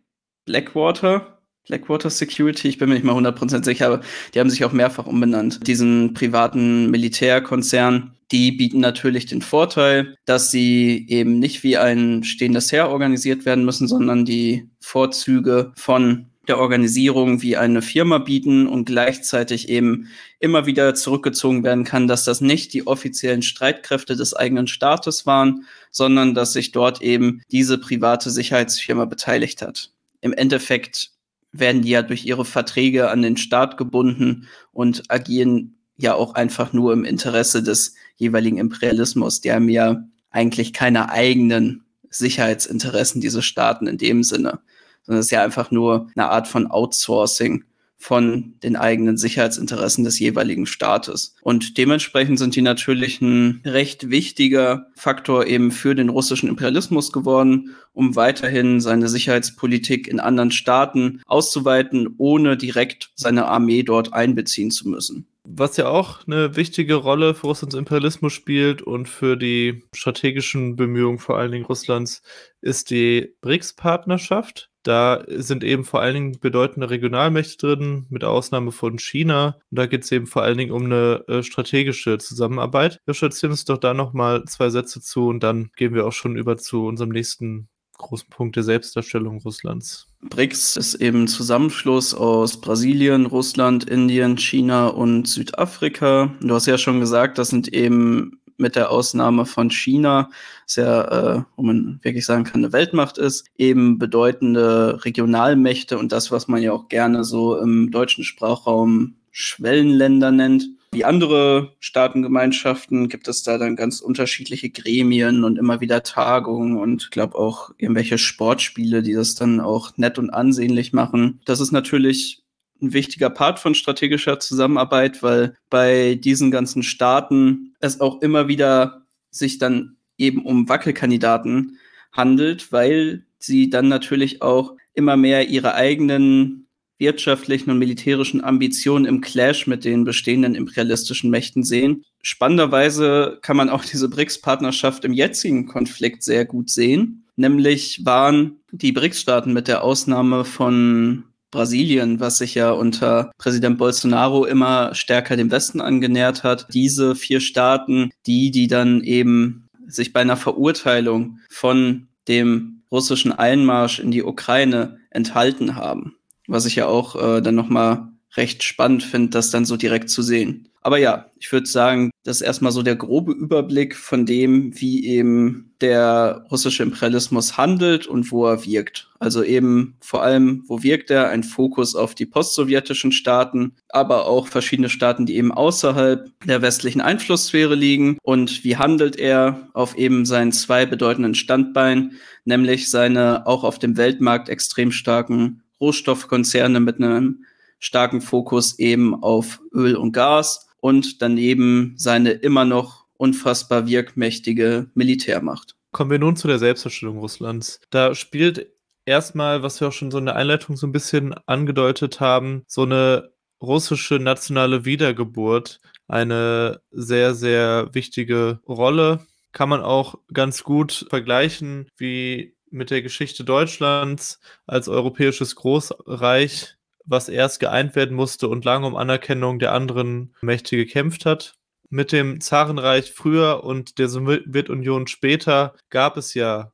[0.46, 1.35] Blackwater,
[1.68, 4.02] Blackwater Security, ich bin mir nicht mal 100% sicher, aber
[4.34, 5.66] die haben sich auch mehrfach umbenannt.
[5.66, 12.72] Diesen privaten Militärkonzern, die bieten natürlich den Vorteil, dass sie eben nicht wie ein stehendes
[12.72, 18.86] Heer organisiert werden müssen, sondern die Vorzüge von der Organisierung wie eine Firma bieten und
[18.86, 24.68] gleichzeitig eben immer wieder zurückgezogen werden kann, dass das nicht die offiziellen Streitkräfte des eigenen
[24.68, 29.92] Staates waren, sondern dass sich dort eben diese private Sicherheitsfirma beteiligt hat.
[30.22, 31.12] Im Endeffekt
[31.60, 36.74] werden die ja durch ihre Verträge an den Staat gebunden und agieren ja auch einfach
[36.74, 43.98] nur im Interesse des jeweiligen Imperialismus, der mir eigentlich keine eigenen Sicherheitsinteressen diese Staaten in
[43.98, 44.60] dem Sinne,
[45.04, 47.64] sondern es ist ja einfach nur eine Art von Outsourcing
[47.98, 51.36] von den eigenen Sicherheitsinteressen des jeweiligen Staates.
[51.42, 57.76] Und dementsprechend sind die natürlich ein recht wichtiger Faktor eben für den russischen Imperialismus geworden,
[57.94, 64.90] um weiterhin seine Sicherheitspolitik in anderen Staaten auszuweiten, ohne direkt seine Armee dort einbeziehen zu
[64.90, 65.28] müssen.
[65.48, 71.20] Was ja auch eine wichtige Rolle für Russlands Imperialismus spielt und für die strategischen Bemühungen
[71.20, 72.24] vor allen Dingen Russlands,
[72.62, 74.72] ist die BRICS-Partnerschaft.
[74.86, 79.58] Da sind eben vor allen Dingen bedeutende Regionalmächte drin, mit Ausnahme von China.
[79.72, 83.00] Und da geht es eben vor allen Dingen um eine äh, strategische Zusammenarbeit.
[83.06, 86.38] Wir erzähl uns doch da nochmal zwei Sätze zu und dann gehen wir auch schon
[86.38, 87.68] über zu unserem nächsten
[87.98, 90.08] großen Punkt der Selbstdarstellung Russlands.
[90.22, 96.32] BRICS ist eben Zusammenschluss aus Brasilien, Russland, Indien, China und Südafrika.
[96.42, 100.30] Du hast ja schon gesagt, das sind eben mit der Ausnahme von China,
[100.76, 106.32] ja, äh, wo man wirklich sagen kann, eine Weltmacht ist, eben bedeutende Regionalmächte und das,
[106.32, 110.70] was man ja auch gerne so im deutschen Sprachraum Schwellenländer nennt.
[110.94, 117.04] Wie andere Staatengemeinschaften gibt es da dann ganz unterschiedliche Gremien und immer wieder Tagungen und
[117.04, 121.42] ich glaube auch irgendwelche Sportspiele, die das dann auch nett und ansehnlich machen.
[121.44, 122.45] Das ist natürlich
[122.82, 129.06] ein wichtiger Part von strategischer Zusammenarbeit, weil bei diesen ganzen Staaten es auch immer wieder
[129.32, 131.80] sich dann eben um Wackelkandidaten
[132.12, 139.20] handelt, weil sie dann natürlich auch immer mehr ihre eigenen wirtschaftlichen und militärischen Ambitionen im
[139.20, 142.06] Clash mit den bestehenden imperialistischen Mächten sehen.
[142.22, 147.26] Spannenderweise kann man auch diese BRICS-Partnerschaft im jetzigen Konflikt sehr gut sehen.
[147.36, 154.46] Nämlich waren die BRICS-Staaten mit der Ausnahme von Brasilien, was sich ja unter Präsident Bolsonaro
[154.46, 160.22] immer stärker dem Westen angenähert hat, diese vier Staaten, die, die dann eben sich bei
[160.22, 166.16] einer Verurteilung von dem russischen Einmarsch in die Ukraine enthalten haben
[166.48, 170.22] was ich ja auch äh, dann nochmal recht spannend finde, das dann so direkt zu
[170.22, 170.70] sehen.
[170.86, 175.08] Aber ja, ich würde sagen, das ist erstmal so der grobe Überblick von dem, wie
[175.08, 179.10] eben der russische Imperialismus handelt und wo er wirkt.
[179.18, 184.48] Also eben vor allem, wo wirkt er, ein Fokus auf die postsowjetischen Staaten, aber auch
[184.48, 188.20] verschiedene Staaten, die eben außerhalb der westlichen Einflusssphäre liegen.
[188.22, 193.98] Und wie handelt er auf eben seinen zwei bedeutenden Standbeinen, nämlich seine auch auf dem
[193.98, 197.44] Weltmarkt extrem starken Rohstoffkonzerne mit einem
[197.80, 205.76] starken Fokus eben auf Öl und Gas und daneben seine immer noch unfassbar wirkmächtige Militärmacht.
[205.92, 207.80] Kommen wir nun zu der Selbstverstellung Russlands.
[207.90, 208.68] Da spielt
[209.04, 212.84] erstmal, was wir auch schon so in der Einleitung so ein bisschen angedeutet haben, so
[212.84, 219.26] eine russische nationale Wiedergeburt eine sehr, sehr wichtige Rolle.
[219.54, 226.75] Kann man auch ganz gut vergleichen, wie mit der Geschichte Deutschlands als europäisches Großreich,
[227.06, 231.56] was erst geeint werden musste und lange um Anerkennung der anderen Mächte gekämpft hat.
[231.90, 236.72] Mit dem Zarenreich früher und der Sowjetunion später gab es ja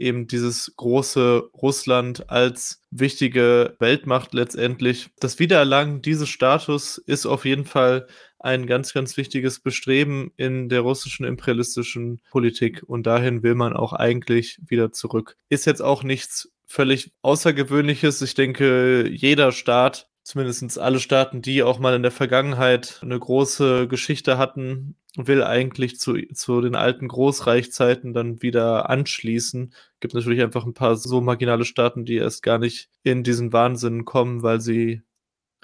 [0.00, 5.10] eben dieses große Russland als wichtige Weltmacht letztendlich.
[5.20, 8.06] Das Wiedererlangen dieses Status ist auf jeden Fall
[8.38, 13.92] ein ganz, ganz wichtiges Bestreben in der russischen imperialistischen Politik und dahin will man auch
[13.92, 15.36] eigentlich wieder zurück.
[15.50, 18.22] Ist jetzt auch nichts völlig Außergewöhnliches.
[18.22, 23.88] Ich denke, jeder Staat zumindest alle Staaten, die auch mal in der Vergangenheit eine große
[23.88, 29.74] Geschichte hatten, will eigentlich zu, zu den alten Großreichzeiten dann wieder anschließen.
[29.98, 34.04] Gibt natürlich einfach ein paar so marginale Staaten, die erst gar nicht in diesen Wahnsinn
[34.04, 35.02] kommen, weil sie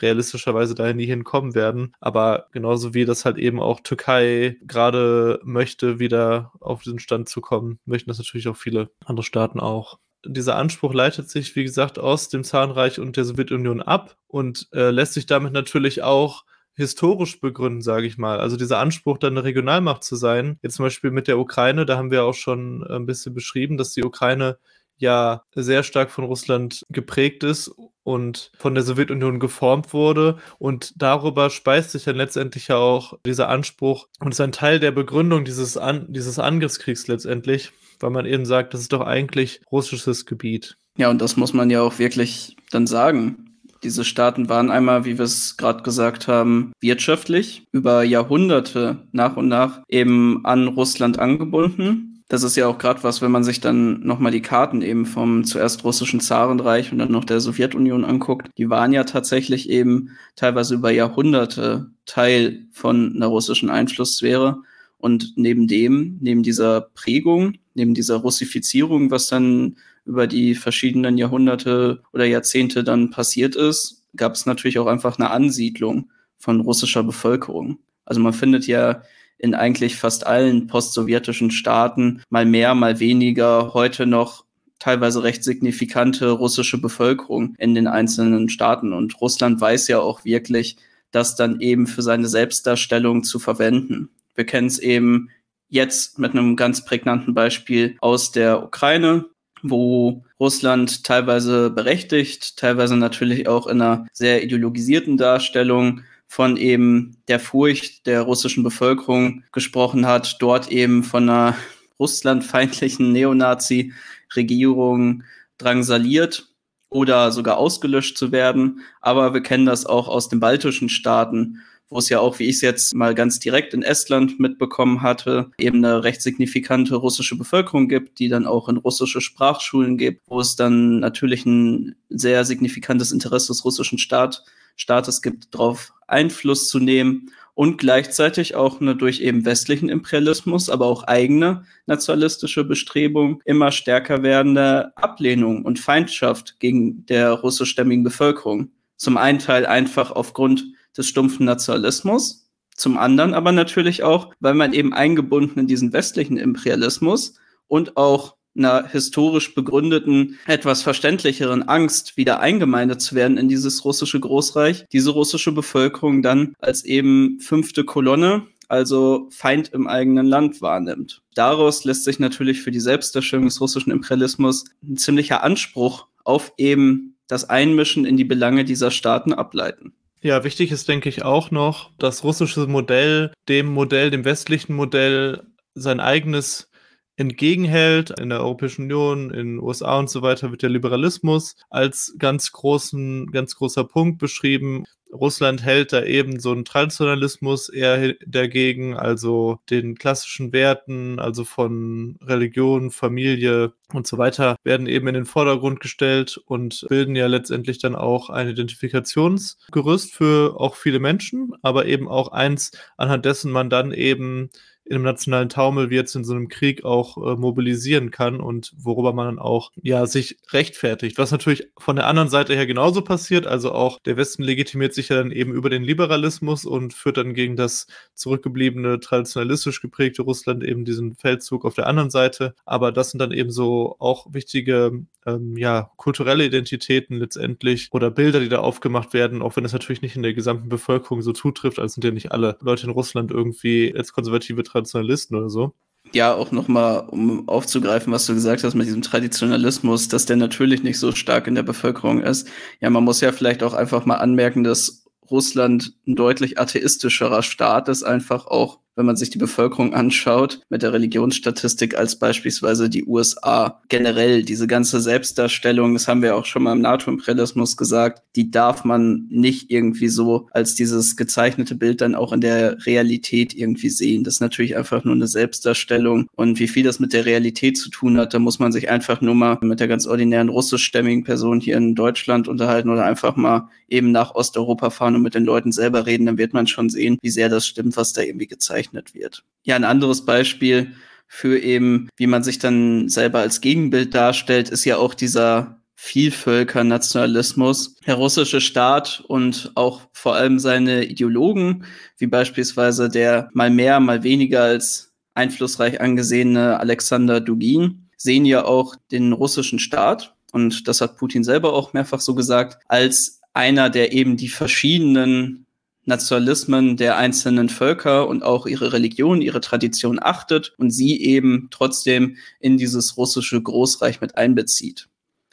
[0.01, 1.95] realistischerweise dahin nie hinkommen werden.
[2.01, 7.40] Aber genauso wie das halt eben auch Türkei gerade möchte, wieder auf diesen Stand zu
[7.40, 9.99] kommen, möchten das natürlich auch viele andere Staaten auch.
[10.28, 14.90] Dieser Anspruch leitet sich, wie gesagt, aus dem Zahnreich und der Sowjetunion ab und äh,
[14.90, 18.38] lässt sich damit natürlich auch historisch begründen, sage ich mal.
[18.38, 21.96] Also dieser Anspruch, dann eine Regionalmacht zu sein, jetzt zum Beispiel mit der Ukraine, da
[21.96, 24.58] haben wir auch schon ein bisschen beschrieben, dass die Ukraine
[24.98, 27.70] ja sehr stark von Russland geprägt ist
[28.02, 30.38] und von der Sowjetunion geformt wurde.
[30.58, 34.92] Und darüber speist sich dann letztendlich ja auch dieser Anspruch und ist ein Teil der
[34.92, 40.26] Begründung dieses, An dieses Angriffskriegs letztendlich, weil man eben sagt, das ist doch eigentlich russisches
[40.26, 40.76] Gebiet.
[40.96, 43.59] Ja, und das muss man ja auch wirklich dann sagen.
[43.82, 49.48] Diese Staaten waren einmal, wie wir es gerade gesagt haben, wirtschaftlich über Jahrhunderte nach und
[49.48, 54.00] nach eben an Russland angebunden das ist ja auch gerade was, wenn man sich dann
[54.00, 58.48] nochmal die Karten eben vom zuerst russischen Zarenreich und dann noch der Sowjetunion anguckt.
[58.59, 64.59] Die waren ja tatsächlich eben teilweise über Jahrhunderte Teil von einer russischen Einflusssphäre.
[64.98, 72.02] Und neben dem, neben dieser Prägung, neben dieser Russifizierung, was dann über die verschiedenen Jahrhunderte
[72.12, 77.78] oder Jahrzehnte dann passiert ist, gab es natürlich auch einfach eine Ansiedlung von russischer Bevölkerung.
[78.04, 79.02] Also man findet ja
[79.38, 84.44] in eigentlich fast allen postsowjetischen Staaten mal mehr, mal weniger heute noch
[84.78, 88.92] teilweise recht signifikante russische Bevölkerung in den einzelnen Staaten.
[88.92, 90.76] Und Russland weiß ja auch wirklich,
[91.11, 94.11] das dann eben für seine Selbstdarstellung zu verwenden.
[94.37, 95.31] Wir kennen es eben
[95.68, 99.27] jetzt mit einem ganz prägnanten Beispiel aus der Ukraine,
[99.62, 107.40] wo Russland teilweise berechtigt, teilweise natürlich auch in einer sehr ideologisierten Darstellung von eben der
[107.40, 111.57] Furcht der russischen Bevölkerung gesprochen hat, dort eben von einer
[111.99, 115.25] russlandfeindlichen Neonazi-Regierung
[115.59, 116.49] drangsaliert
[116.88, 118.81] oder sogar ausgelöscht zu werden.
[119.01, 122.57] Aber wir kennen das auch aus den baltischen Staaten, wo es ja auch, wie ich
[122.57, 127.88] es jetzt mal ganz direkt in Estland mitbekommen hatte, eben eine recht signifikante russische Bevölkerung
[127.88, 133.12] gibt, die dann auch in russische Sprachschulen gibt, wo es dann natürlich ein sehr signifikantes
[133.12, 134.44] Interesse des russischen Staat,
[134.77, 140.85] Staates gibt, darauf Einfluss zu nehmen und gleichzeitig auch eine durch eben westlichen Imperialismus, aber
[140.85, 148.70] auch eigene nationalistische Bestrebung immer stärker werdende Ablehnung und Feindschaft gegen der russischstämmigen Bevölkerung.
[148.99, 150.64] Zum einen Teil einfach aufgrund
[150.96, 156.37] des stumpfen Nationalismus, zum anderen aber natürlich auch, weil man eben eingebunden in diesen westlichen
[156.37, 157.35] Imperialismus
[157.68, 164.18] und auch einer historisch begründeten, etwas verständlicheren Angst, wieder eingemeindet zu werden in dieses russische
[164.18, 171.22] Großreich, diese russische Bevölkerung dann als eben fünfte Kolonne, also Feind im eigenen Land wahrnimmt.
[171.35, 177.16] Daraus lässt sich natürlich für die Selbstdarstellung des russischen Imperialismus ein ziemlicher Anspruch auf eben
[177.28, 179.92] das Einmischen in die Belange dieser Staaten ableiten.
[180.22, 185.42] Ja, wichtig ist, denke ich, auch noch, das russische Modell dem Modell, dem westlichen Modell
[185.74, 186.70] sein eigenes
[187.16, 188.18] entgegenhält.
[188.18, 192.52] In der Europäischen Union, in den USA und so weiter wird der Liberalismus als ganz
[192.52, 194.85] großen, ganz großer Punkt beschrieben.
[195.12, 202.19] Russland hält da eben so einen Traditionalismus eher dagegen, also den klassischen Werten, also von
[202.23, 207.79] Religion, Familie und so weiter, werden eben in den Vordergrund gestellt und bilden ja letztendlich
[207.79, 213.71] dann auch ein Identifikationsgerüst für auch viele Menschen, aber eben auch eins, anhand dessen man
[213.71, 214.51] dann eben
[214.87, 218.73] in einem nationalen Taumel wie jetzt in so einem Krieg auch äh, mobilisieren kann und
[218.77, 221.19] worüber man dann auch ja sich rechtfertigt.
[221.19, 225.11] Was natürlich von der anderen Seite her genauso passiert, also auch der Westen legitimiert sich
[225.11, 230.64] ja dann eben über den Liberalismus und führt dann gegen das zurückgebliebene traditionalistisch geprägte Russland
[230.64, 232.54] eben diesen Feldzug auf der anderen Seite.
[232.64, 238.40] Aber das sind dann eben so auch wichtige ähm, ja kulturelle Identitäten letztendlich oder Bilder,
[238.40, 241.78] die da aufgemacht werden, auch wenn das natürlich nicht in der gesamten Bevölkerung so zutrifft,
[241.78, 245.74] also sind ja nicht alle Leute in Russland irgendwie als konservative Traditionalisten oder so.
[246.12, 250.83] Ja, auch nochmal, um aufzugreifen, was du gesagt hast mit diesem Traditionalismus, dass der natürlich
[250.83, 252.49] nicht so stark in der Bevölkerung ist.
[252.81, 257.88] Ja, man muss ja vielleicht auch einfach mal anmerken, dass Russland ein deutlich atheistischerer Staat
[257.88, 263.04] ist, einfach auch wenn man sich die Bevölkerung anschaut, mit der Religionsstatistik als beispielsweise die
[263.04, 263.80] USA.
[263.88, 268.85] Generell diese ganze Selbstdarstellung, das haben wir auch schon mal im NATO-Imperialismus gesagt, die darf
[268.85, 274.24] man nicht irgendwie so als dieses gezeichnete Bild dann auch in der Realität irgendwie sehen.
[274.24, 276.26] Das ist natürlich einfach nur eine Selbstdarstellung.
[276.35, 279.20] Und wie viel das mit der Realität zu tun hat, da muss man sich einfach
[279.20, 283.68] nur mal mit der ganz ordinären russischstämmigen Person hier in Deutschland unterhalten oder einfach mal
[283.88, 287.18] eben nach Osteuropa fahren und mit den Leuten selber reden, dann wird man schon sehen,
[287.22, 289.44] wie sehr das stimmt, was da irgendwie gezeichnet gezeichnet wird.
[289.64, 290.92] Ja, ein anderes Beispiel
[291.29, 297.96] für eben, wie man sich dann selber als Gegenbild darstellt, ist ja auch dieser Vielvölkernationalismus.
[298.07, 301.85] Der russische Staat und auch vor allem seine Ideologen,
[302.18, 308.94] wie beispielsweise der mal mehr, mal weniger als einflussreich angesehene Alexander Dugin, sehen ja auch
[309.11, 314.12] den russischen Staat, und das hat Putin selber auch mehrfach so gesagt, als einer, der
[314.12, 315.65] eben die verschiedenen
[316.07, 322.37] Nationalismen der einzelnen Völker und auch ihre Religion, ihre Tradition achtet und sie eben trotzdem
[322.61, 325.09] in dieses russische Großreich mit einbezieht.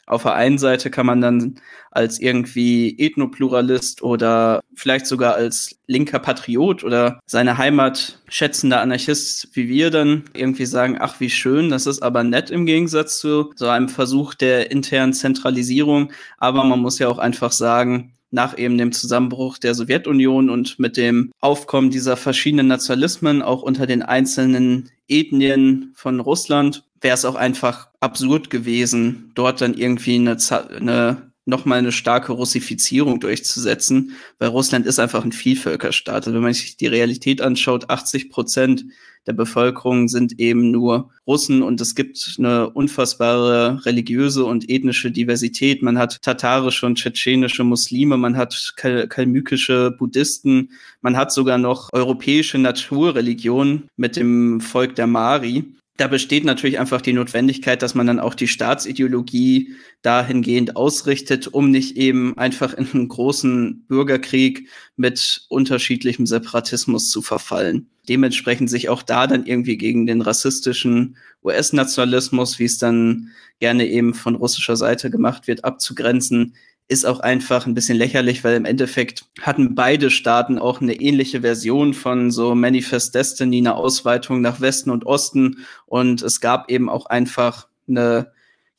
[0.06, 1.54] Auf der einen Seite kann man dann
[1.90, 9.68] als irgendwie Ethnopluralist oder vielleicht sogar als linker Patriot oder seine Heimat schätzender Anarchist wie
[9.68, 13.68] wir dann irgendwie sagen, ach wie schön, das ist aber nett im Gegensatz zu so
[13.68, 16.12] einem Versuch der internen Zentralisierung.
[16.36, 20.96] Aber man muss ja auch einfach sagen, nach eben dem Zusammenbruch der Sowjetunion und mit
[20.96, 27.34] dem Aufkommen dieser verschiedenen Nationalismen auch unter den einzelnen Ethnien von Russland wäre es auch
[27.36, 30.36] einfach absurd gewesen, dort dann irgendwie eine,
[30.76, 36.26] eine nochmal eine starke Russifizierung durchzusetzen, weil Russland ist einfach ein Vielvölkerstaat.
[36.26, 38.84] Also wenn man sich die Realität anschaut, 80 Prozent
[39.26, 45.82] der Bevölkerung sind eben nur Russen und es gibt eine unfassbare religiöse und ethnische Diversität.
[45.82, 51.88] Man hat tatarische und tschetschenische Muslime, man hat kal kalmykische Buddhisten, man hat sogar noch
[51.92, 55.64] europäische Naturreligionen mit dem Volk der Mari
[55.96, 61.70] da besteht natürlich einfach die Notwendigkeit, dass man dann auch die Staatsideologie dahingehend ausrichtet, um
[61.70, 67.88] nicht eben einfach in einen großen Bürgerkrieg mit unterschiedlichem Separatismus zu verfallen.
[68.08, 73.30] Dementsprechend sich auch da dann irgendwie gegen den rassistischen US-Nationalismus, wie es dann
[73.60, 76.54] gerne eben von russischer Seite gemacht wird, abzugrenzen,
[76.88, 81.40] ist auch einfach ein bisschen lächerlich, weil im Endeffekt hatten beide Staaten auch eine ähnliche
[81.40, 85.64] Version von so Manifest Destiny, eine Ausweitung nach Westen und Osten.
[85.86, 88.32] Und es gab eben auch einfach eine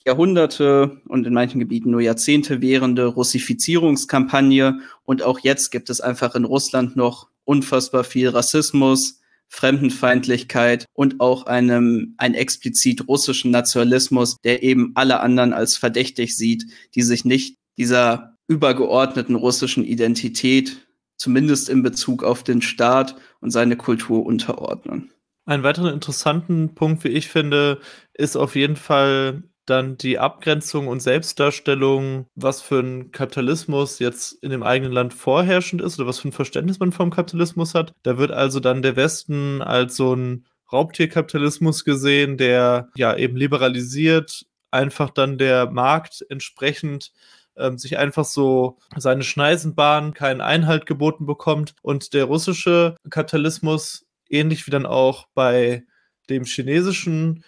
[0.05, 4.79] Jahrhunderte und in manchen Gebieten nur Jahrzehnte währende Russifizierungskampagne.
[5.03, 11.47] Und auch jetzt gibt es einfach in Russland noch unfassbar viel Rassismus, Fremdenfeindlichkeit und auch
[11.47, 17.57] einem, einen explizit russischen Nationalismus, der eben alle anderen als verdächtig sieht, die sich nicht
[17.77, 20.85] dieser übergeordneten russischen Identität
[21.17, 25.11] zumindest in Bezug auf den Staat und seine Kultur unterordnen.
[25.45, 27.79] Einen weiteren interessanten Punkt, wie ich finde,
[28.13, 34.51] ist auf jeden Fall dann die Abgrenzung und Selbstdarstellung, was für ein Kapitalismus jetzt in
[34.51, 37.93] dem eigenen Land vorherrschend ist oder was für ein Verständnis man vom Kapitalismus hat.
[38.03, 44.45] Da wird also dann der Westen als so ein Raubtierkapitalismus gesehen, der ja eben liberalisiert,
[44.71, 47.11] einfach dann der Markt entsprechend
[47.57, 54.65] ähm, sich einfach so seine Schneisenbahn keinen Einhalt geboten bekommt und der russische Kapitalismus ähnlich
[54.67, 55.83] wie dann auch bei
[56.29, 57.43] dem chinesischen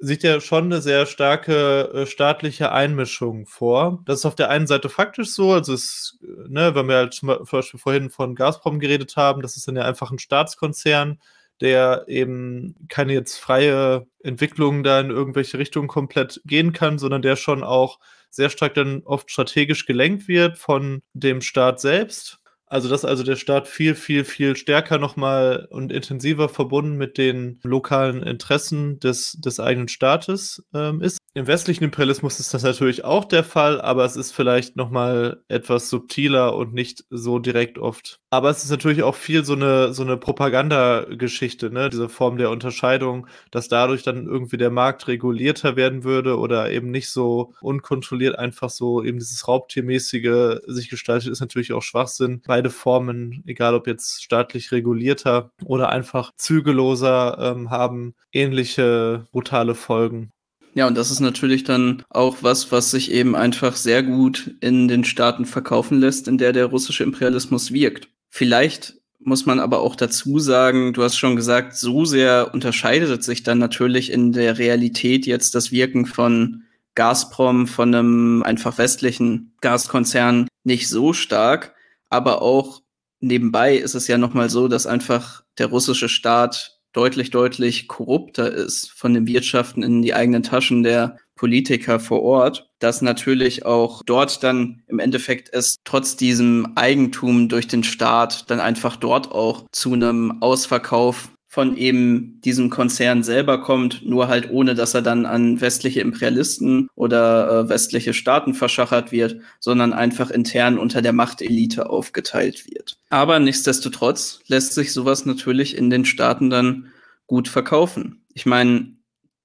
[0.00, 4.02] sieht ja schon eine sehr starke äh, staatliche Einmischung vor.
[4.06, 7.14] Das ist auf der einen Seite faktisch so, also es, äh, ne, wenn wir halt
[7.14, 11.18] zum Beispiel vorhin von Gazprom geredet haben, das ist dann ja einfach ein Staatskonzern,
[11.60, 17.36] der eben keine jetzt freie Entwicklung da in irgendwelche Richtungen komplett gehen kann, sondern der
[17.36, 17.98] schon auch
[18.30, 22.37] sehr stark dann oft strategisch gelenkt wird von dem Staat selbst.
[22.70, 27.60] Also, dass also der Staat viel, viel, viel stärker nochmal und intensiver verbunden mit den
[27.62, 31.18] lokalen Interessen des, des eigenen Staates ähm, ist.
[31.34, 35.88] Im westlichen Imperialismus ist das natürlich auch der Fall, aber es ist vielleicht nochmal etwas
[35.88, 38.20] subtiler und nicht so direkt oft.
[38.30, 41.90] Aber es ist natürlich auch viel so eine, so eine Propagandageschichte, ne?
[41.90, 46.90] diese Form der Unterscheidung, dass dadurch dann irgendwie der Markt regulierter werden würde oder eben
[46.90, 52.42] nicht so unkontrolliert einfach so eben dieses Raubtiermäßige sich gestaltet, ist natürlich auch Schwachsinn.
[52.58, 60.32] Beide Formen, egal ob jetzt staatlich regulierter oder einfach zügelloser, ähm, haben ähnliche brutale Folgen.
[60.74, 64.88] Ja, und das ist natürlich dann auch was, was sich eben einfach sehr gut in
[64.88, 68.08] den Staaten verkaufen lässt, in der der russische Imperialismus wirkt.
[68.28, 73.44] Vielleicht muss man aber auch dazu sagen, du hast schon gesagt, so sehr unterscheidet sich
[73.44, 76.64] dann natürlich in der Realität jetzt das Wirken von
[76.96, 81.76] Gazprom, von einem einfach westlichen Gaskonzern nicht so stark.
[82.10, 82.82] Aber auch
[83.20, 88.90] nebenbei ist es ja nochmal so, dass einfach der russische Staat deutlich, deutlich korrupter ist
[88.90, 94.42] von den Wirtschaften in die eigenen Taschen der Politiker vor Ort, dass natürlich auch dort
[94.42, 99.92] dann im Endeffekt es trotz diesem Eigentum durch den Staat dann einfach dort auch zu
[99.92, 105.60] einem Ausverkauf von eben diesem Konzern selber kommt, nur halt ohne, dass er dann an
[105.60, 112.64] westliche Imperialisten oder äh, westliche Staaten verschachert wird, sondern einfach intern unter der Machtelite aufgeteilt
[112.70, 112.96] wird.
[113.10, 116.92] Aber nichtsdestotrotz lässt sich sowas natürlich in den Staaten dann
[117.26, 118.24] gut verkaufen.
[118.34, 118.92] Ich meine,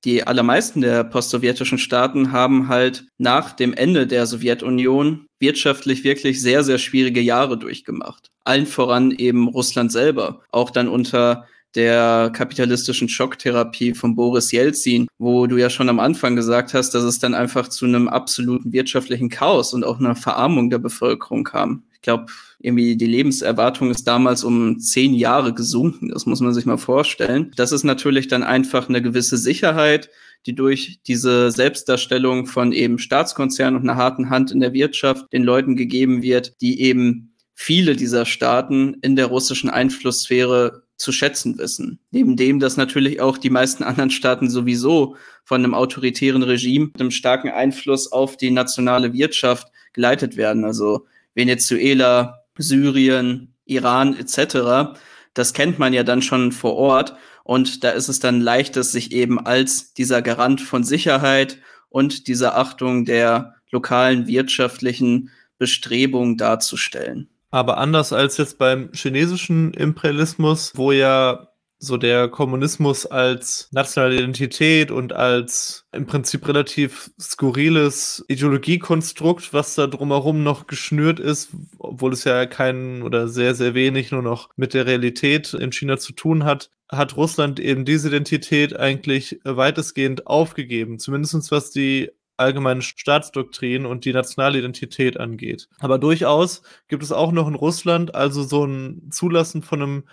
[0.05, 6.64] die allermeisten der postsowjetischen Staaten haben halt nach dem Ende der Sowjetunion wirtschaftlich wirklich sehr,
[6.64, 8.30] sehr schwierige Jahre durchgemacht.
[8.43, 10.41] Allen voran eben Russland selber.
[10.51, 16.36] Auch dann unter der kapitalistischen Schocktherapie von Boris Jelzin, wo du ja schon am Anfang
[16.36, 20.70] gesagt hast, dass es dann einfach zu einem absoluten wirtschaftlichen Chaos und auch einer Verarmung
[20.70, 21.84] der Bevölkerung kam.
[21.94, 22.26] Ich glaube,
[22.60, 26.10] irgendwie die Lebenserwartung ist damals um zehn Jahre gesunken.
[26.10, 27.52] Das muss man sich mal vorstellen.
[27.56, 30.10] Das ist natürlich dann einfach eine gewisse Sicherheit,
[30.46, 35.44] die durch diese Selbstdarstellung von eben Staatskonzernen und einer harten Hand in der Wirtschaft den
[35.44, 41.99] Leuten gegeben wird, die eben viele dieser Staaten in der russischen Einflusssphäre zu schätzen wissen.
[42.12, 47.01] Neben dem, dass natürlich auch die meisten anderen Staaten sowieso von einem autoritären Regime mit
[47.01, 50.64] einem starken Einfluss auf die nationale Wirtschaft geleitet werden.
[50.64, 54.97] Also Venezuela, Syrien, Iran etc.
[55.34, 57.16] Das kennt man ja dann schon vor Ort.
[57.43, 61.58] Und da ist es dann leichtes, sich eben als dieser Garant von Sicherheit
[61.89, 67.30] und dieser Achtung der lokalen wirtschaftlichen Bestrebungen darzustellen.
[67.54, 74.89] Aber anders als jetzt beim chinesischen Imperialismus, wo ja so der Kommunismus als nationale Identität
[74.89, 82.24] und als im Prinzip relativ skurriles Ideologiekonstrukt, was da drumherum noch geschnürt ist, obwohl es
[82.24, 86.45] ja keinen oder sehr, sehr wenig nur noch mit der Realität in China zu tun
[86.45, 92.10] hat, hat Russland eben diese Identität eigentlich weitestgehend aufgegeben, zumindest was die
[92.44, 95.68] allgemeine Staatsdoktrin und die nationale Identität angeht.
[95.80, 100.04] Aber durchaus gibt es auch noch in Russland also so ein Zulassen von einem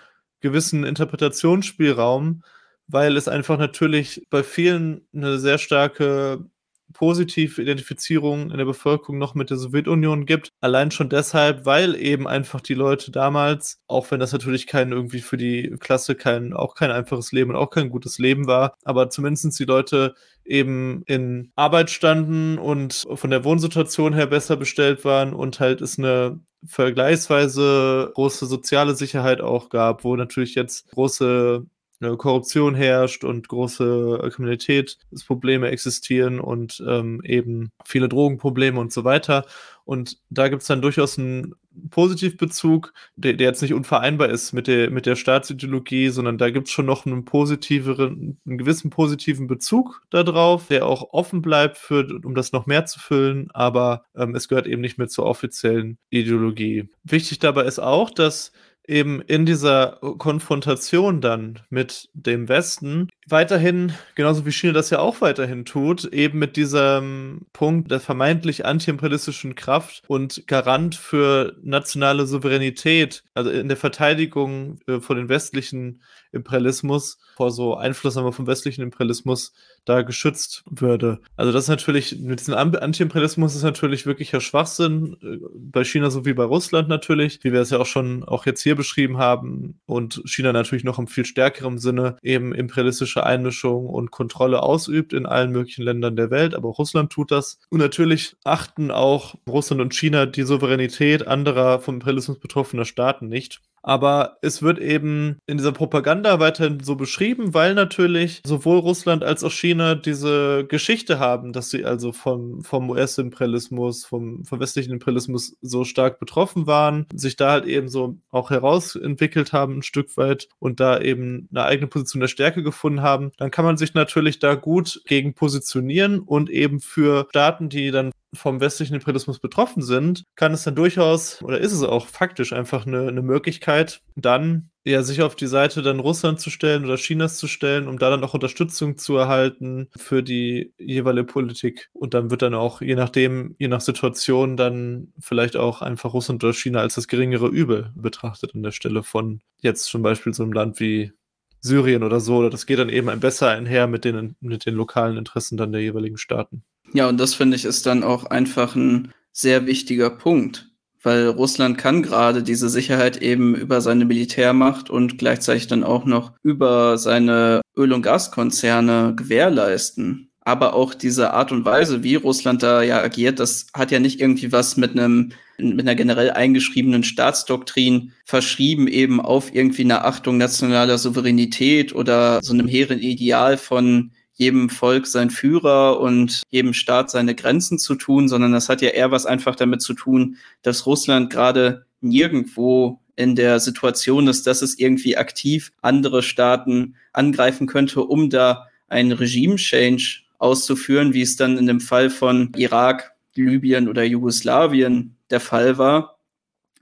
[0.41, 2.43] gewissen Interpretationsspielraum,
[2.87, 6.45] weil es einfach natürlich bei vielen eine sehr starke
[6.93, 10.51] positive Identifizierung in der Bevölkerung noch mit der Sowjetunion gibt.
[10.61, 15.21] Allein schon deshalb, weil eben einfach die Leute damals, auch wenn das natürlich kein irgendwie
[15.21, 19.11] für die Klasse kein, auch kein einfaches Leben und auch kein gutes Leben war, aber
[19.11, 20.15] zumindest die Leute
[20.45, 25.99] eben in Arbeit standen und von der Wohnsituation her besser bestellt waren und halt es
[25.99, 31.65] eine vergleichsweise große soziale Sicherheit auch gab, wo natürlich jetzt große
[32.01, 39.45] Korruption herrscht und große Kriminalitätsprobleme existieren und ähm, eben viele Drogenprobleme und so weiter.
[39.85, 41.55] Und da gibt es dann durchaus ein,
[41.91, 46.67] Positivbezug, der, der jetzt nicht unvereinbar ist mit der, mit der Staatsideologie, sondern da gibt
[46.67, 52.07] es schon noch einen positiveren, einen gewissen positiven Bezug darauf, der auch offen bleibt, für,
[52.25, 55.99] um das noch mehr zu füllen, aber ähm, es gehört eben nicht mehr zur offiziellen
[56.11, 56.89] Ideologie.
[57.05, 58.53] Wichtig dabei ist auch, dass
[58.87, 65.21] eben in dieser Konfrontation dann mit dem Westen weiterhin, genauso wie China das ja auch
[65.21, 73.25] weiterhin tut, eben mit diesem Punkt der vermeintlich antiimperialistischen Kraft und Garant für nationale Souveränität,
[73.35, 76.01] also in der Verteidigung äh, vor den westlichen
[76.33, 79.53] Imperialismus, vor so Einflussnahme vom westlichen Imperialismus
[79.85, 81.21] da geschützt würde.
[81.37, 86.35] Also das ist natürlich, mit diesem Anti-Imperialismus ist natürlich wirklicher Schwachsinn, äh, bei China sowie
[86.35, 90.23] bei Russland natürlich, wie wir es ja auch schon auch jetzt hier beschrieben haben und
[90.27, 95.51] China natürlich noch im viel stärkeren Sinne eben imperialistische Einmischung und Kontrolle ausübt in allen
[95.51, 97.59] möglichen Ländern der Welt, aber auch Russland tut das.
[97.71, 103.61] Und natürlich achten auch Russland und China die Souveränität anderer vom Imperialismus betroffener Staaten nicht.
[103.83, 109.43] Aber es wird eben in dieser Propaganda weiterhin so beschrieben, weil natürlich sowohl Russland als
[109.45, 115.57] auch China diese Geschichte haben, dass sie also vom, vom US-Imperialismus, vom, vom westlichen Imperialismus
[115.63, 120.49] so stark betroffen waren, sich da halt eben so auch herausentwickelt haben ein Stück weit
[120.59, 124.39] und da eben eine eigene Position der Stärke gefunden haben, dann kann man sich natürlich
[124.39, 130.25] da gut gegen positionieren und eben für Staaten, die dann vom westlichen Imperialismus betroffen sind,
[130.37, 135.03] kann es dann durchaus, oder ist es auch faktisch einfach eine, eine Möglichkeit, dann ja,
[135.03, 138.25] sich auf die Seite dann Russland zu stellen oder Chinas zu stellen, um da dann
[138.25, 141.91] auch Unterstützung zu erhalten für die jeweilige Politik.
[141.93, 146.43] Und dann wird dann auch, je nachdem, je nach Situation, dann vielleicht auch einfach Russland
[146.43, 150.43] oder China als das geringere Übel betrachtet an der Stelle von jetzt zum Beispiel so
[150.43, 151.13] einem Land wie
[151.61, 152.39] Syrien oder so.
[152.39, 155.83] Oder das geht dann eben besser einher mit den, mit den lokalen Interessen dann der
[155.83, 156.65] jeweiligen Staaten.
[156.93, 160.71] Ja, und das finde ich ist dann auch einfach ein sehr wichtiger Punkt,
[161.03, 166.33] weil Russland kann gerade diese Sicherheit eben über seine Militärmacht und gleichzeitig dann auch noch
[166.43, 170.31] über seine Öl- und Gaskonzerne gewährleisten.
[170.43, 174.21] Aber auch diese Art und Weise, wie Russland da ja agiert, das hat ja nicht
[174.21, 180.39] irgendwie was mit einem mit einer generell eingeschriebenen Staatsdoktrin verschrieben eben auf irgendwie eine Achtung
[180.39, 187.11] nationaler Souveränität oder so einem hehren Ideal von jedem Volk sein Führer und jedem Staat
[187.11, 190.87] seine Grenzen zu tun, sondern das hat ja eher was einfach damit zu tun, dass
[190.87, 198.03] Russland gerade nirgendwo in der Situation ist, dass es irgendwie aktiv andere Staaten angreifen könnte,
[198.03, 204.05] um da einen Regime-Change auszuführen, wie es dann in dem Fall von Irak, Libyen oder
[204.05, 206.20] Jugoslawien der Fall war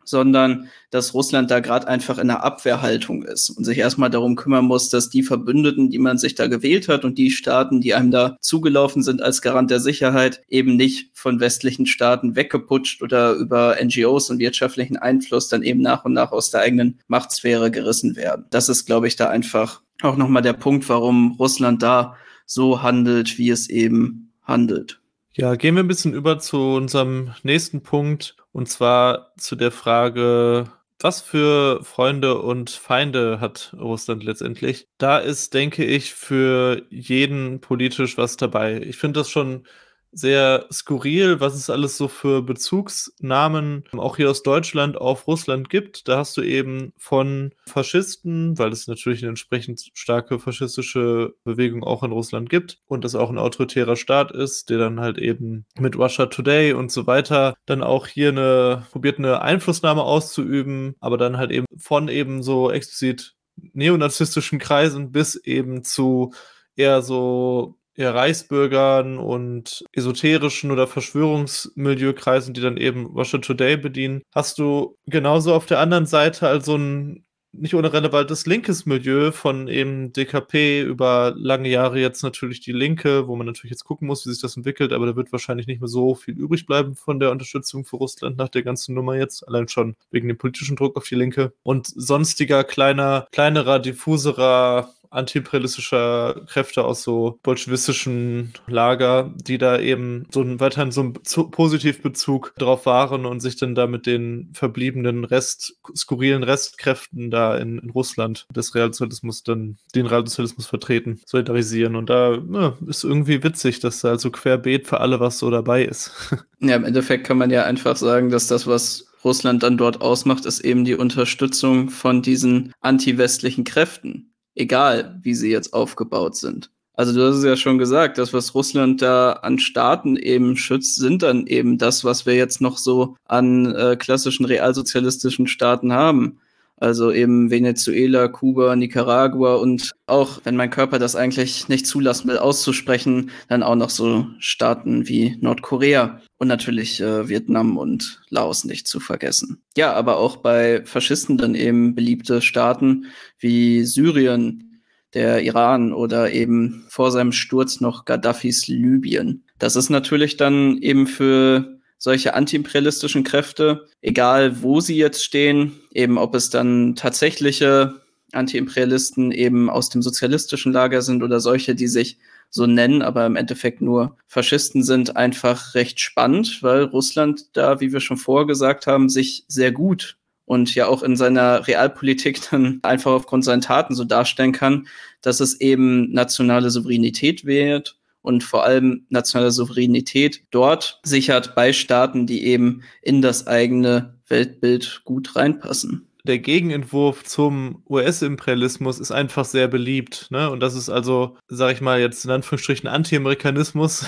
[0.09, 4.65] sondern dass Russland da gerade einfach in einer Abwehrhaltung ist und sich erstmal darum kümmern
[4.65, 8.11] muss, dass die Verbündeten, die man sich da gewählt hat und die Staaten, die einem
[8.11, 13.77] da zugelaufen sind als Garant der Sicherheit, eben nicht von westlichen Staaten weggeputscht oder über
[13.83, 18.47] NGOs und wirtschaftlichen Einfluss dann eben nach und nach aus der eigenen Machtsphäre gerissen werden.
[18.51, 23.37] Das ist, glaube ich, da einfach auch nochmal der Punkt, warum Russland da so handelt,
[23.39, 25.01] wie es eben handelt.
[25.33, 30.73] Ja, gehen wir ein bisschen über zu unserem nächsten Punkt, und zwar zu der Frage,
[30.99, 34.89] was für Freunde und Feinde hat Russland letztendlich?
[34.99, 38.81] Da ist, denke ich, für jeden politisch was dabei.
[38.81, 39.65] Ich finde das schon
[40.13, 46.09] sehr skurril, was es alles so für Bezugsnamen auch hier aus Deutschland auf Russland gibt.
[46.09, 52.03] Da hast du eben von Faschisten, weil es natürlich eine entsprechend starke faschistische Bewegung auch
[52.03, 55.97] in Russland gibt und das auch ein autoritärer Staat ist, der dann halt eben mit
[55.97, 61.37] Russia Today und so weiter dann auch hier eine probiert eine Einflussnahme auszuüben, aber dann
[61.37, 63.35] halt eben von eben so explizit
[63.73, 66.33] neonazistischen Kreisen bis eben zu
[66.77, 74.59] eher so eher Reichsbürgern und esoterischen oder Verschwörungsmilieu-Kreisen, die dann eben Russia Today bedienen, hast
[74.59, 80.13] du genauso auf der anderen Seite also ein nicht ohne relevantes linkes Milieu von eben
[80.13, 84.31] DKP über lange Jahre jetzt natürlich die Linke, wo man natürlich jetzt gucken muss, wie
[84.31, 87.31] sich das entwickelt, aber da wird wahrscheinlich nicht mehr so viel übrig bleiben von der
[87.31, 91.09] Unterstützung für Russland nach der ganzen Nummer jetzt, allein schon wegen dem politischen Druck auf
[91.09, 91.53] die Linke.
[91.63, 100.41] Und sonstiger kleiner, kleinerer, diffuserer antiimperialistischer Kräfte aus so bolschewistischen Lager, die da eben so
[100.41, 105.79] einen weiterhin so einen Positivbezug drauf waren und sich dann da mit den verbliebenen Rest,
[105.95, 111.97] skurrilen Restkräften da in, in Russland des Realsozialismus dann den Realsozialismus vertreten, solidarisieren.
[111.97, 115.85] Und da ja, ist irgendwie witzig, dass da also querbeet für alle was so dabei
[115.85, 116.13] ist.
[116.61, 120.45] Ja, im Endeffekt kann man ja einfach sagen, dass das, was Russland dann dort ausmacht,
[120.45, 126.71] ist eben die Unterstützung von diesen anti-westlichen Kräften egal wie sie jetzt aufgebaut sind.
[126.95, 130.97] Also du hast es ja schon gesagt, das, was Russland da an Staaten eben schützt,
[130.97, 136.41] sind dann eben das, was wir jetzt noch so an äh, klassischen realsozialistischen Staaten haben.
[136.77, 142.39] Also eben Venezuela, Kuba, Nicaragua und auch, wenn mein Körper das eigentlich nicht zulassen will,
[142.39, 148.87] auszusprechen, dann auch noch so Staaten wie Nordkorea und natürlich äh, Vietnam und Laos nicht
[148.87, 149.61] zu vergessen.
[149.77, 153.07] Ja, aber auch bei Faschisten dann eben beliebte Staaten
[153.39, 154.83] wie Syrien,
[155.15, 159.43] der Iran oder eben vor seinem Sturz noch Gaddafis Libyen.
[159.59, 166.19] Das ist natürlich dann eben für solche antiimperialistischen Kräfte, egal wo sie jetzt stehen, eben
[166.19, 172.19] ob es dann tatsächliche Antiimperialisten eben aus dem sozialistischen Lager sind oder solche, die sich
[172.51, 177.93] so nennen, aber im Endeffekt nur Faschisten sind, einfach recht spannend, weil Russland da, wie
[177.93, 182.81] wir schon vorher gesagt haben, sich sehr gut und ja auch in seiner Realpolitik dann
[182.83, 184.87] einfach aufgrund seiner Taten so darstellen kann,
[185.21, 192.27] dass es eben nationale Souveränität wählt und vor allem nationale Souveränität dort sichert bei Staaten,
[192.27, 199.67] die eben in das eigene Weltbild gut reinpassen der Gegenentwurf zum US-Imperialismus ist einfach sehr
[199.67, 200.29] beliebt.
[200.31, 200.51] Ne?
[200.51, 204.07] Und das ist also, sag ich mal, jetzt in Anführungsstrichen Anti-Amerikanismus,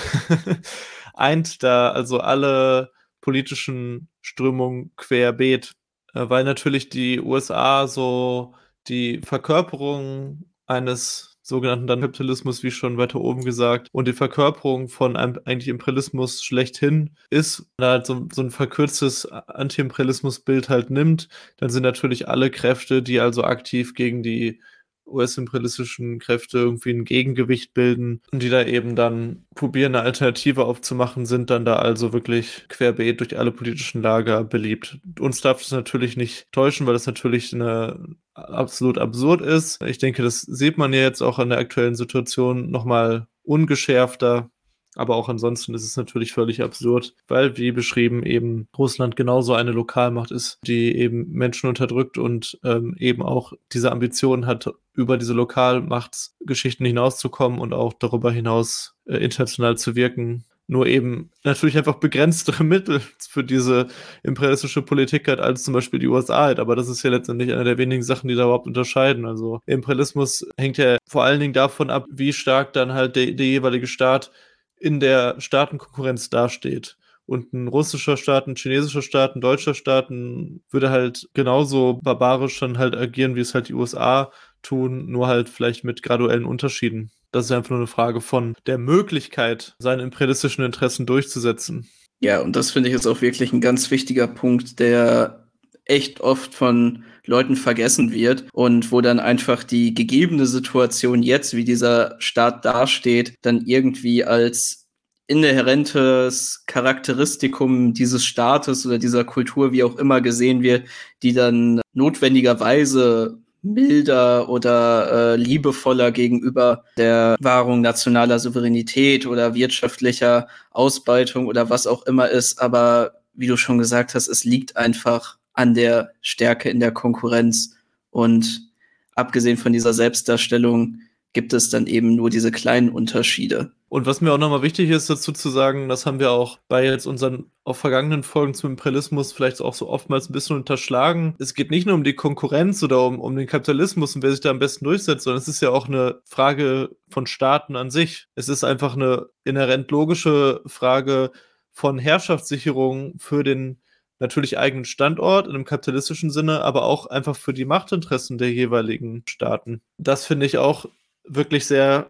[1.13, 2.91] eint da also alle
[3.21, 5.73] politischen Strömungen querbeet.
[6.13, 8.53] Äh, weil natürlich die USA so
[8.87, 15.17] die Verkörperung eines sogenannten dann Kapitalismus, wie schon weiter oben gesagt, und die Verkörperung von
[15.17, 21.27] einem eigentlich Imperialismus schlechthin ist, wenn er halt so, so ein verkürztes Anti-Imperialismus-Bild halt nimmt,
[21.57, 24.61] dann sind natürlich alle Kräfte, die also aktiv gegen die
[25.05, 31.25] US-imperialistischen Kräfte irgendwie ein Gegengewicht bilden und die da eben dann probieren, eine Alternative aufzumachen,
[31.25, 34.99] sind dann da also wirklich querbeet durch alle politischen Lager beliebt.
[35.19, 39.81] Uns darf das natürlich nicht täuschen, weil das natürlich eine absolut absurd ist.
[39.83, 44.49] Ich denke, das sieht man ja jetzt auch an der aktuellen Situation nochmal ungeschärfter.
[44.95, 49.71] Aber auch ansonsten ist es natürlich völlig absurd, weil, wie beschrieben, eben Russland genauso eine
[49.71, 55.33] Lokalmacht ist, die eben Menschen unterdrückt und ähm, eben auch diese Ambition hat, über diese
[55.33, 60.43] Lokalmachtsgeschichten hinauszukommen und auch darüber hinaus äh, international zu wirken.
[60.67, 63.87] Nur eben natürlich einfach begrenztere Mittel für diese
[64.23, 66.59] imperialistische Politik hat, als zum Beispiel die USA hat.
[66.59, 69.25] Aber das ist ja letztendlich eine der wenigen Sachen, die da überhaupt unterscheiden.
[69.25, 73.45] Also Imperialismus hängt ja vor allen Dingen davon ab, wie stark dann halt der, der
[73.45, 74.31] jeweilige Staat
[74.79, 76.97] in der Staatenkonkurrenz dasteht.
[77.25, 82.77] Und ein russischer Staat, ein chinesischer Staat, ein deutscher Staat würde halt genauso barbarisch dann
[82.77, 84.31] halt agieren, wie es halt die USA
[84.63, 87.11] tun, nur halt vielleicht mit graduellen Unterschieden.
[87.31, 91.87] Das ist einfach nur eine Frage von der Möglichkeit, seine imperialistischen Interessen durchzusetzen.
[92.19, 95.47] Ja, und das finde ich jetzt auch wirklich ein ganz wichtiger Punkt, der
[95.85, 101.63] echt oft von Leuten vergessen wird und wo dann einfach die gegebene Situation jetzt, wie
[101.63, 104.87] dieser Staat dasteht, dann irgendwie als
[105.27, 110.87] inhärentes Charakteristikum dieses Staates oder dieser Kultur, wie auch immer gesehen wird,
[111.23, 121.47] die dann notwendigerweise milder oder äh, liebevoller gegenüber der Wahrung nationaler Souveränität oder wirtschaftlicher Ausbeutung
[121.47, 122.59] oder was auch immer ist.
[122.61, 127.75] Aber wie du schon gesagt hast, es liegt einfach an der Stärke in der Konkurrenz.
[128.09, 128.69] Und
[129.15, 130.99] abgesehen von dieser Selbstdarstellung
[131.33, 133.71] gibt es dann eben nur diese kleinen Unterschiede.
[133.93, 136.85] Und was mir auch nochmal wichtig ist, dazu zu sagen, das haben wir auch bei
[136.85, 141.35] jetzt unseren auf vergangenen Folgen zum Imperialismus vielleicht auch so oftmals ein bisschen unterschlagen.
[141.39, 144.39] Es geht nicht nur um die Konkurrenz oder um, um den Kapitalismus und wer sich
[144.39, 148.29] da am besten durchsetzt, sondern es ist ja auch eine Frage von Staaten an sich.
[148.33, 151.31] Es ist einfach eine inhärent logische Frage
[151.73, 153.81] von Herrschaftssicherung für den
[154.19, 159.23] natürlich eigenen Standort in einem kapitalistischen Sinne, aber auch einfach für die Machtinteressen der jeweiligen
[159.27, 159.81] Staaten.
[159.97, 160.85] Das finde ich auch
[161.25, 162.09] wirklich sehr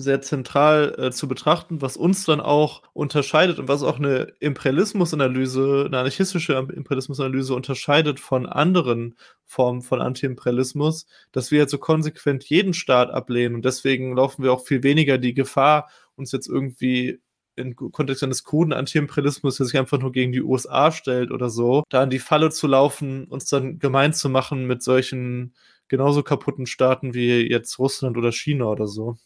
[0.00, 5.84] sehr zentral äh, zu betrachten, was uns dann auch unterscheidet und was auch eine Imperialismusanalyse,
[5.86, 12.74] eine anarchistische Imperialismusanalyse unterscheidet von anderen Formen von Antiimperialismus, dass wir jetzt so konsequent jeden
[12.74, 17.20] Staat ablehnen und deswegen laufen wir auch viel weniger die Gefahr, uns jetzt irgendwie
[17.56, 21.84] im Kontext eines kruden Antiimperialismus, der sich einfach nur gegen die USA stellt oder so,
[21.88, 25.54] da in die Falle zu laufen, uns dann gemein zu machen mit solchen
[25.88, 29.16] genauso kaputten Staaten wie jetzt Russland oder China oder so.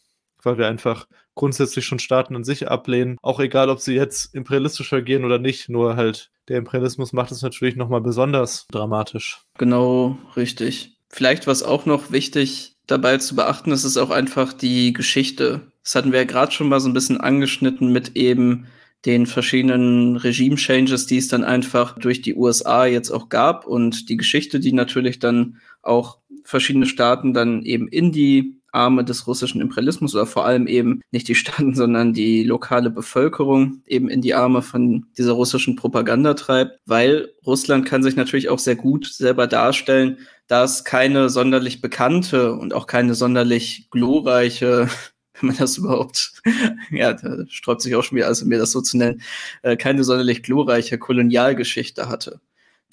[0.45, 5.03] Weil wir einfach grundsätzlich schon Staaten an sich ablehnen, auch egal, ob sie jetzt imperialistischer
[5.03, 9.41] gehen oder nicht, nur halt der Imperialismus macht es natürlich nochmal besonders dramatisch.
[9.59, 10.97] Genau, richtig.
[11.09, 15.73] Vielleicht was auch noch wichtig dabei zu beachten ist, ist auch einfach die Geschichte.
[15.83, 18.67] Das hatten wir ja gerade schon mal so ein bisschen angeschnitten mit eben
[19.07, 24.17] den verschiedenen Regime-Changes, die es dann einfach durch die USA jetzt auch gab und die
[24.17, 30.15] Geschichte, die natürlich dann auch verschiedene Staaten dann eben in die Arme des russischen Imperialismus
[30.15, 34.63] oder vor allem eben nicht die Staaten, sondern die lokale Bevölkerung eben in die Arme
[34.63, 40.19] von dieser russischen Propaganda treibt, weil Russland kann sich natürlich auch sehr gut selber darstellen,
[40.47, 44.89] da es keine sonderlich bekannte und auch keine sonderlich glorreiche
[45.41, 46.33] wenn man das überhaupt,
[46.91, 49.23] ja, da sträubt sich auch schon wieder, also mir das so zu nennen,
[49.63, 52.41] äh, keine sonderlich glorreiche Kolonialgeschichte hatte.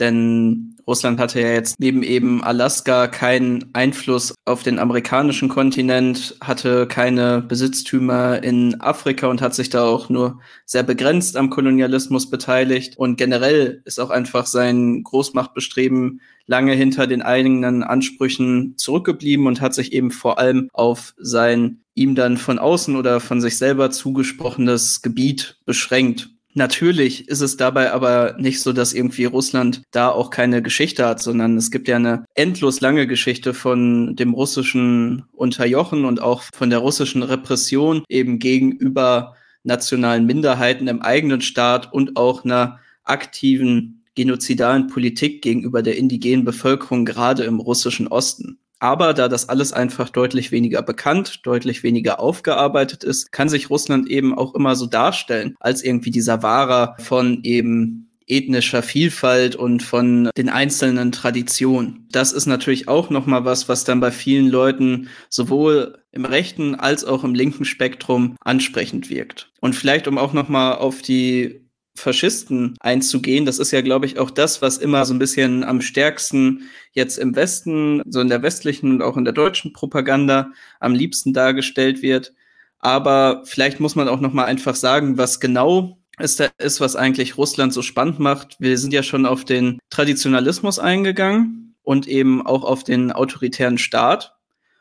[0.02, 6.88] Denn Russland hatte ja jetzt neben eben Alaska keinen Einfluss auf den amerikanischen Kontinent, hatte
[6.88, 12.97] keine Besitztümer in Afrika und hat sich da auch nur sehr begrenzt am Kolonialismus beteiligt.
[12.97, 19.76] Und generell ist auch einfach sein Großmachtbestreben lange hinter den eigenen Ansprüchen zurückgeblieben und hat
[19.76, 25.04] sich eben vor allem auf sein ihm dann von außen oder von sich selber zugesprochenes
[25.04, 26.32] Gebiet beschränkt.
[26.54, 31.22] Natürlich ist es dabei aber nicht so, dass irgendwie Russland da auch keine Geschichte hat,
[31.22, 36.70] sondern es gibt ja eine endlos lange Geschichte von dem russischen Unterjochen und auch von
[36.70, 44.88] der russischen Repression eben gegenüber nationalen Minderheiten im eigenen Staat und auch einer aktiven genozidalen
[44.88, 48.60] Politik gegenüber der indigenen Bevölkerung gerade im russischen Osten.
[48.82, 54.10] Aber da das alles einfach deutlich weniger bekannt, deutlich weniger aufgearbeitet ist, kann sich Russland
[54.10, 60.32] eben auch immer so darstellen als irgendwie dieser Wahrer von eben ethnischer Vielfalt und von
[60.36, 62.08] den einzelnen Traditionen.
[62.12, 66.74] Das ist natürlich auch noch mal was, was dann bei vielen Leuten sowohl im rechten
[66.74, 69.52] als auch im linken Spektrum ansprechend wirkt.
[69.60, 71.61] Und vielleicht um auch noch mal auf die
[71.96, 73.46] Faschisten einzugehen.
[73.46, 77.18] Das ist ja, glaube ich, auch das, was immer so ein bisschen am stärksten jetzt
[77.18, 82.02] im Westen, so in der westlichen und auch in der deutschen Propaganda am liebsten dargestellt
[82.02, 82.34] wird.
[82.80, 86.96] Aber vielleicht muss man auch noch mal einfach sagen, was genau es da ist, was
[86.96, 88.58] eigentlich Russland so spannend macht.
[88.60, 94.36] Wir sind ja schon auf den Traditionalismus eingegangen und eben auch auf den autoritären Staat.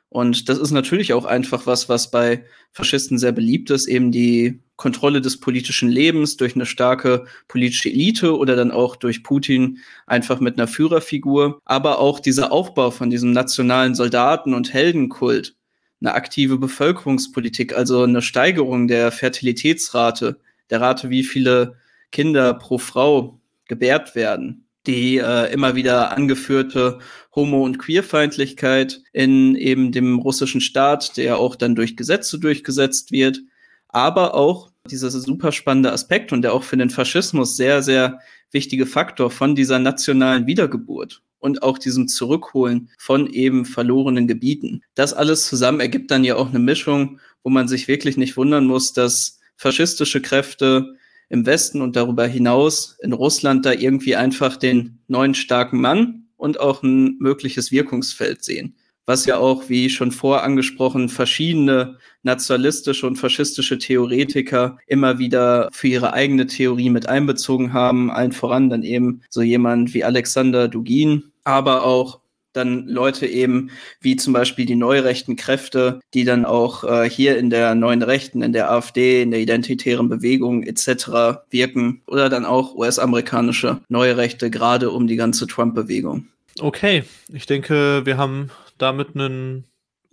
[0.08, 4.60] Und das ist natürlich auch einfach was, was bei Faschisten sehr beliebt ist, eben die
[4.80, 10.40] Kontrolle des politischen Lebens durch eine starke politische Elite oder dann auch durch Putin einfach
[10.40, 15.54] mit einer Führerfigur, aber auch dieser Aufbau von diesem nationalen Soldaten- und Heldenkult,
[16.00, 21.76] eine aktive Bevölkerungspolitik, also eine Steigerung der Fertilitätsrate, der Rate, wie viele
[22.10, 27.00] Kinder pro Frau gebärt werden die äh, immer wieder angeführte
[27.36, 33.42] Homo- und Queerfeindlichkeit in eben dem russischen Staat, der auch dann durch Gesetze durchgesetzt wird,
[33.88, 38.20] aber auch dieser super spannende Aspekt und der auch für den Faschismus sehr, sehr
[38.50, 44.82] wichtige Faktor von dieser nationalen Wiedergeburt und auch diesem Zurückholen von eben verlorenen Gebieten.
[44.94, 48.66] Das alles zusammen ergibt dann ja auch eine Mischung, wo man sich wirklich nicht wundern
[48.66, 50.94] muss, dass faschistische Kräfte
[51.28, 56.58] im Westen und darüber hinaus in Russland da irgendwie einfach den neuen starken Mann und
[56.58, 58.74] auch ein mögliches Wirkungsfeld sehen.
[59.10, 66.12] Was ja auch, wie schon vorangesprochen, verschiedene nationalistische und faschistische Theoretiker immer wieder für ihre
[66.12, 68.12] eigene Theorie mit einbezogen haben.
[68.12, 72.20] Allen voran dann eben so jemand wie Alexander Dugin, aber auch
[72.52, 77.50] dann Leute eben wie zum Beispiel die neurechten Kräfte, die dann auch äh, hier in
[77.50, 81.40] der neuen Rechten, in der AfD, in der identitären Bewegung etc.
[81.50, 86.28] wirken oder dann auch US-amerikanische neue Rechte, gerade um die ganze Trump-Bewegung.
[86.60, 87.02] Okay,
[87.32, 88.50] ich denke, wir haben
[88.82, 89.66] damit ein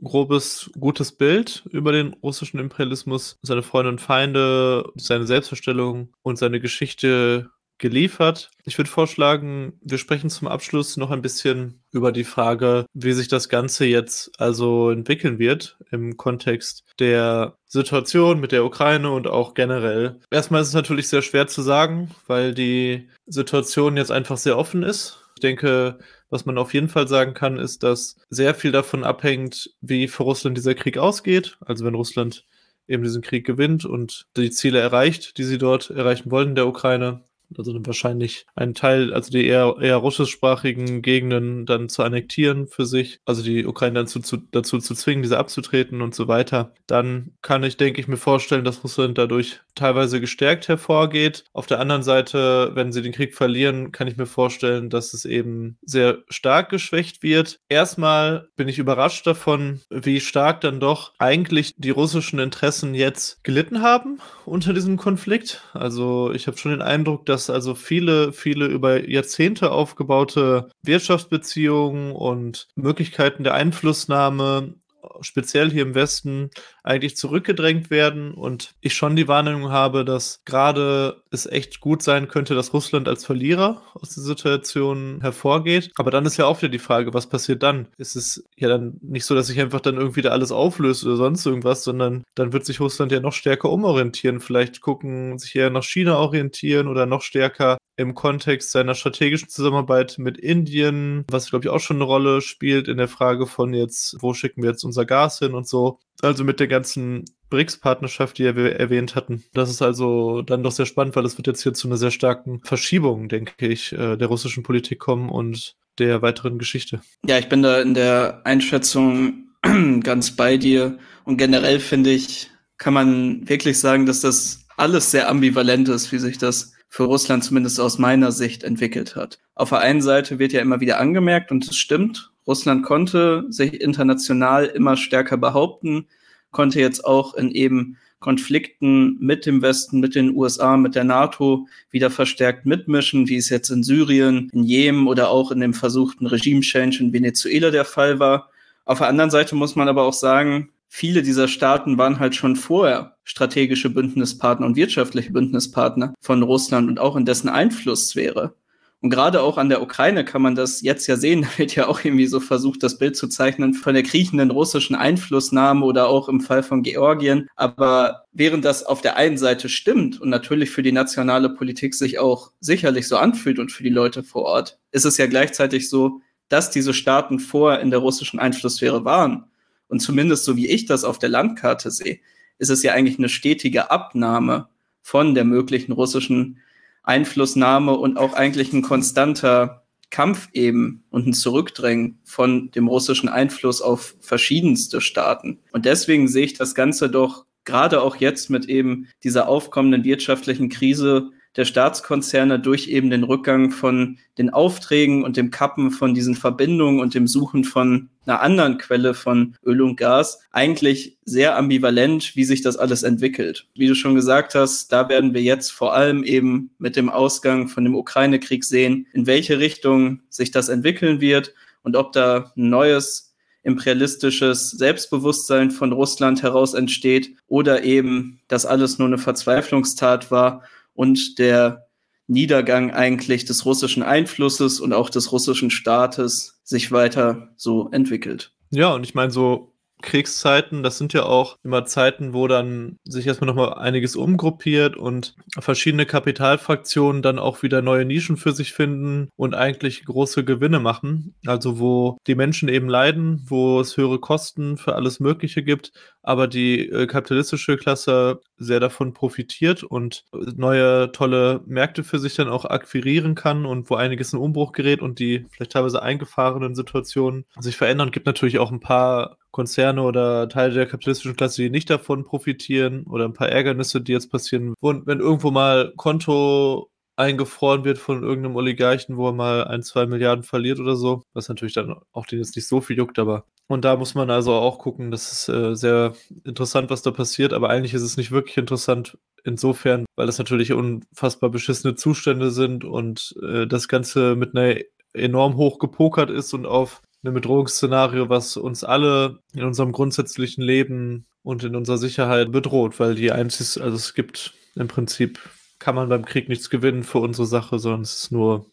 [0.03, 6.59] grobes, gutes Bild über den russischen Imperialismus, seine Freunde und Feinde, seine Selbstverstellung und seine
[6.59, 7.49] Geschichte
[7.79, 8.49] geliefert.
[8.65, 13.27] Ich würde vorschlagen, wir sprechen zum Abschluss noch ein bisschen über die Frage, wie sich
[13.27, 19.53] das Ganze jetzt also entwickeln wird im Kontext der Situation mit der Ukraine und auch
[19.53, 20.19] generell.
[20.31, 24.83] Erstmal ist es natürlich sehr schwer zu sagen, weil die Situation jetzt einfach sehr offen
[24.83, 25.23] ist.
[25.35, 25.99] Ich denke,
[26.29, 30.23] was man auf jeden Fall sagen kann, ist, dass sehr viel davon abhängt, wie für
[30.23, 31.57] Russland dieser Krieg ausgeht.
[31.65, 32.45] Also wenn Russland
[32.87, 36.67] eben diesen Krieg gewinnt und die Ziele erreicht, die sie dort erreichen wollen in der
[36.67, 37.21] Ukraine,
[37.55, 43.19] also wahrscheinlich einen Teil, also die eher, eher russischsprachigen Gegenden dann zu annektieren für sich,
[43.25, 47.63] also die Ukraine dazu zu, dazu zu zwingen, diese abzutreten und so weiter, dann kann
[47.63, 51.45] ich, denke ich, mir vorstellen, dass Russland dadurch teilweise gestärkt hervorgeht.
[51.53, 55.25] Auf der anderen Seite, wenn sie den Krieg verlieren, kann ich mir vorstellen, dass es
[55.25, 57.59] eben sehr stark geschwächt wird.
[57.69, 63.81] Erstmal bin ich überrascht davon, wie stark dann doch eigentlich die russischen Interessen jetzt gelitten
[63.81, 65.61] haben unter diesem Konflikt.
[65.73, 72.11] Also ich habe schon den Eindruck, dass dass also viele, viele über Jahrzehnte aufgebaute Wirtschaftsbeziehungen
[72.11, 74.73] und Möglichkeiten der Einflussnahme
[75.21, 76.49] speziell hier im Westen
[76.83, 82.27] eigentlich zurückgedrängt werden und ich schon die Wahrnehmung habe, dass gerade es echt gut sein
[82.27, 85.91] könnte, dass Russland als Verlierer aus der Situation hervorgeht.
[85.97, 87.87] Aber dann ist ja auch wieder die Frage, was passiert dann?
[87.97, 91.17] Ist es ja dann nicht so, dass sich einfach dann irgendwie da alles auflöst oder
[91.17, 94.39] sonst irgendwas, sondern dann wird sich Russland ja noch stärker umorientieren.
[94.39, 100.17] Vielleicht gucken, sich eher nach China orientieren oder noch stärker im Kontext seiner strategischen Zusammenarbeit
[100.19, 104.17] mit Indien, was glaube ich auch schon eine Rolle spielt in der Frage von jetzt,
[104.21, 105.99] wo schicken wir jetzt unser Gas hin und so.
[106.21, 109.43] Also mit der ganzen BRICS-Partnerschaft, die wir erwähnt hatten.
[109.53, 112.11] Das ist also dann doch sehr spannend, weil es wird jetzt hier zu einer sehr
[112.11, 117.01] starken Verschiebung, denke ich, äh, der russischen Politik kommen und der weiteren Geschichte.
[117.25, 119.47] Ja, ich bin da in der Einschätzung
[120.03, 120.99] ganz bei dir.
[121.23, 126.19] Und generell finde ich, kann man wirklich sagen, dass das alles sehr ambivalent ist, wie
[126.19, 129.39] sich das für Russland zumindest aus meiner Sicht entwickelt hat.
[129.55, 133.81] Auf der einen Seite wird ja immer wieder angemerkt, und es stimmt, Russland konnte sich
[133.81, 136.07] international immer stärker behaupten,
[136.51, 141.67] konnte jetzt auch in eben Konflikten mit dem Westen, mit den USA, mit der NATO
[141.91, 146.25] wieder verstärkt mitmischen, wie es jetzt in Syrien, in Jemen oder auch in dem versuchten
[146.25, 148.49] Regime-Change in Venezuela der Fall war.
[148.85, 152.55] Auf der anderen Seite muss man aber auch sagen, viele dieser Staaten waren halt schon
[152.55, 158.55] vorher strategische Bündnispartner und wirtschaftliche Bündnispartner von Russland und auch in dessen Einflusssphäre.
[158.99, 161.41] Und gerade auch an der Ukraine kann man das jetzt ja sehen.
[161.51, 164.95] Da wird ja auch irgendwie so versucht, das Bild zu zeichnen von der kriechenden russischen
[164.95, 167.47] Einflussnahme oder auch im Fall von Georgien.
[167.55, 172.17] Aber während das auf der einen Seite stimmt und natürlich für die nationale Politik sich
[172.17, 176.21] auch sicherlich so anfühlt und für die Leute vor Ort, ist es ja gleichzeitig so,
[176.49, 179.45] dass diese Staaten vorher in der russischen Einflusssphäre waren.
[179.87, 182.19] Und zumindest so wie ich das auf der Landkarte sehe,
[182.57, 184.69] ist es ja eigentlich eine stetige Abnahme
[185.01, 186.59] von der möglichen russischen
[187.03, 193.81] Einflussnahme und auch eigentlich ein konstanter Kampf eben und ein Zurückdrängen von dem russischen Einfluss
[193.81, 195.59] auf verschiedenste Staaten.
[195.71, 200.69] Und deswegen sehe ich das Ganze doch gerade auch jetzt mit eben dieser aufkommenden wirtschaftlichen
[200.69, 206.35] Krise der Staatskonzerne durch eben den Rückgang von den Aufträgen und dem Kappen von diesen
[206.35, 212.35] Verbindungen und dem Suchen von einer anderen Quelle von Öl und Gas eigentlich sehr ambivalent,
[212.35, 213.65] wie sich das alles entwickelt.
[213.73, 217.67] Wie du schon gesagt hast, da werden wir jetzt vor allem eben mit dem Ausgang
[217.67, 222.69] von dem Ukraine-Krieg sehen, in welche Richtung sich das entwickeln wird und ob da ein
[222.69, 223.33] neues
[223.63, 230.63] imperialistisches Selbstbewusstsein von Russland heraus entsteht oder eben das alles nur eine Verzweiflungstat war
[230.97, 231.87] und der
[232.27, 238.51] Niedergang eigentlich des russischen Einflusses und auch des russischen Staates sich weiter so entwickelt.
[238.71, 243.25] Ja, und ich meine, so Kriegszeiten, das sind ja auch immer Zeiten, wo dann sich
[243.25, 249.29] erstmal nochmal einiges umgruppiert und verschiedene Kapitalfraktionen dann auch wieder neue Nischen für sich finden
[249.35, 251.35] und eigentlich große Gewinne machen.
[251.45, 255.91] Also wo die Menschen eben leiden, wo es höhere Kosten für alles Mögliche gibt,
[256.21, 262.49] aber die äh, kapitalistische Klasse sehr davon profitiert und neue tolle Märkte für sich dann
[262.49, 267.45] auch akquirieren kann und wo einiges in Umbruch gerät und die vielleicht teilweise eingefahrenen Situationen
[267.59, 268.11] sich verändern.
[268.11, 273.03] Gibt natürlich auch ein paar Konzerne oder Teile der kapitalistischen Klasse, die nicht davon profitieren
[273.03, 274.73] oder ein paar Ärgernisse, die jetzt passieren.
[274.79, 280.05] Und wenn irgendwo mal Konto eingefroren wird von irgendeinem Oligarchen, wo er mal ein, zwei
[280.05, 283.45] Milliarden verliert oder so, was natürlich dann auch den jetzt nicht so viel juckt, aber
[283.67, 286.13] und da muss man also auch gucken, das ist äh, sehr
[286.45, 290.71] interessant, was da passiert, aber eigentlich ist es nicht wirklich interessant insofern, weil das natürlich
[290.73, 294.79] unfassbar beschissene Zustände sind und äh, das Ganze mit einer
[295.13, 301.25] enorm hoch gepokert ist und auf ein Bedrohungsszenario, was uns alle in unserem grundsätzlichen Leben
[301.43, 305.39] und in unserer Sicherheit bedroht, weil die einzig, also es gibt im Prinzip,
[305.79, 308.65] kann man beim Krieg nichts gewinnen für unsere Sache, sondern es ist nur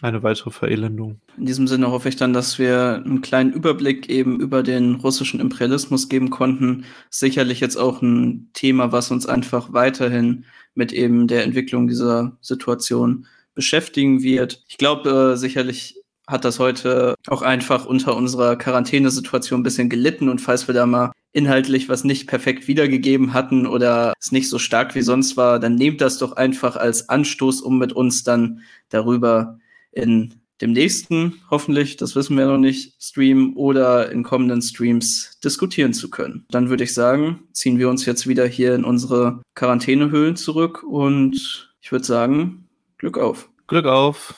[0.00, 1.20] eine weitere Verelendung.
[1.36, 5.38] In diesem Sinne hoffe ich dann, dass wir einen kleinen Überblick eben über den russischen
[5.38, 6.84] Imperialismus geben konnten.
[7.10, 13.26] Sicherlich jetzt auch ein Thema, was uns einfach weiterhin mit eben der Entwicklung dieser Situation
[13.54, 14.64] beschäftigen wird.
[14.66, 20.28] Ich glaube, äh, sicherlich hat das heute auch einfach unter unserer Quarantänesituation ein bisschen gelitten.
[20.28, 24.58] Und falls wir da mal inhaltlich was nicht perfekt wiedergegeben hatten oder es nicht so
[24.58, 28.60] stark wie sonst war, dann nehmt das doch einfach als Anstoß, um mit uns dann
[28.88, 29.58] darüber
[29.92, 35.92] in dem nächsten, hoffentlich, das wissen wir noch nicht, Stream oder in kommenden Streams diskutieren
[35.92, 36.46] zu können.
[36.50, 41.70] Dann würde ich sagen, ziehen wir uns jetzt wieder hier in unsere Quarantänehöhlen zurück und
[41.80, 42.68] ich würde sagen,
[42.98, 43.50] Glück auf.
[43.66, 44.34] Glück auf.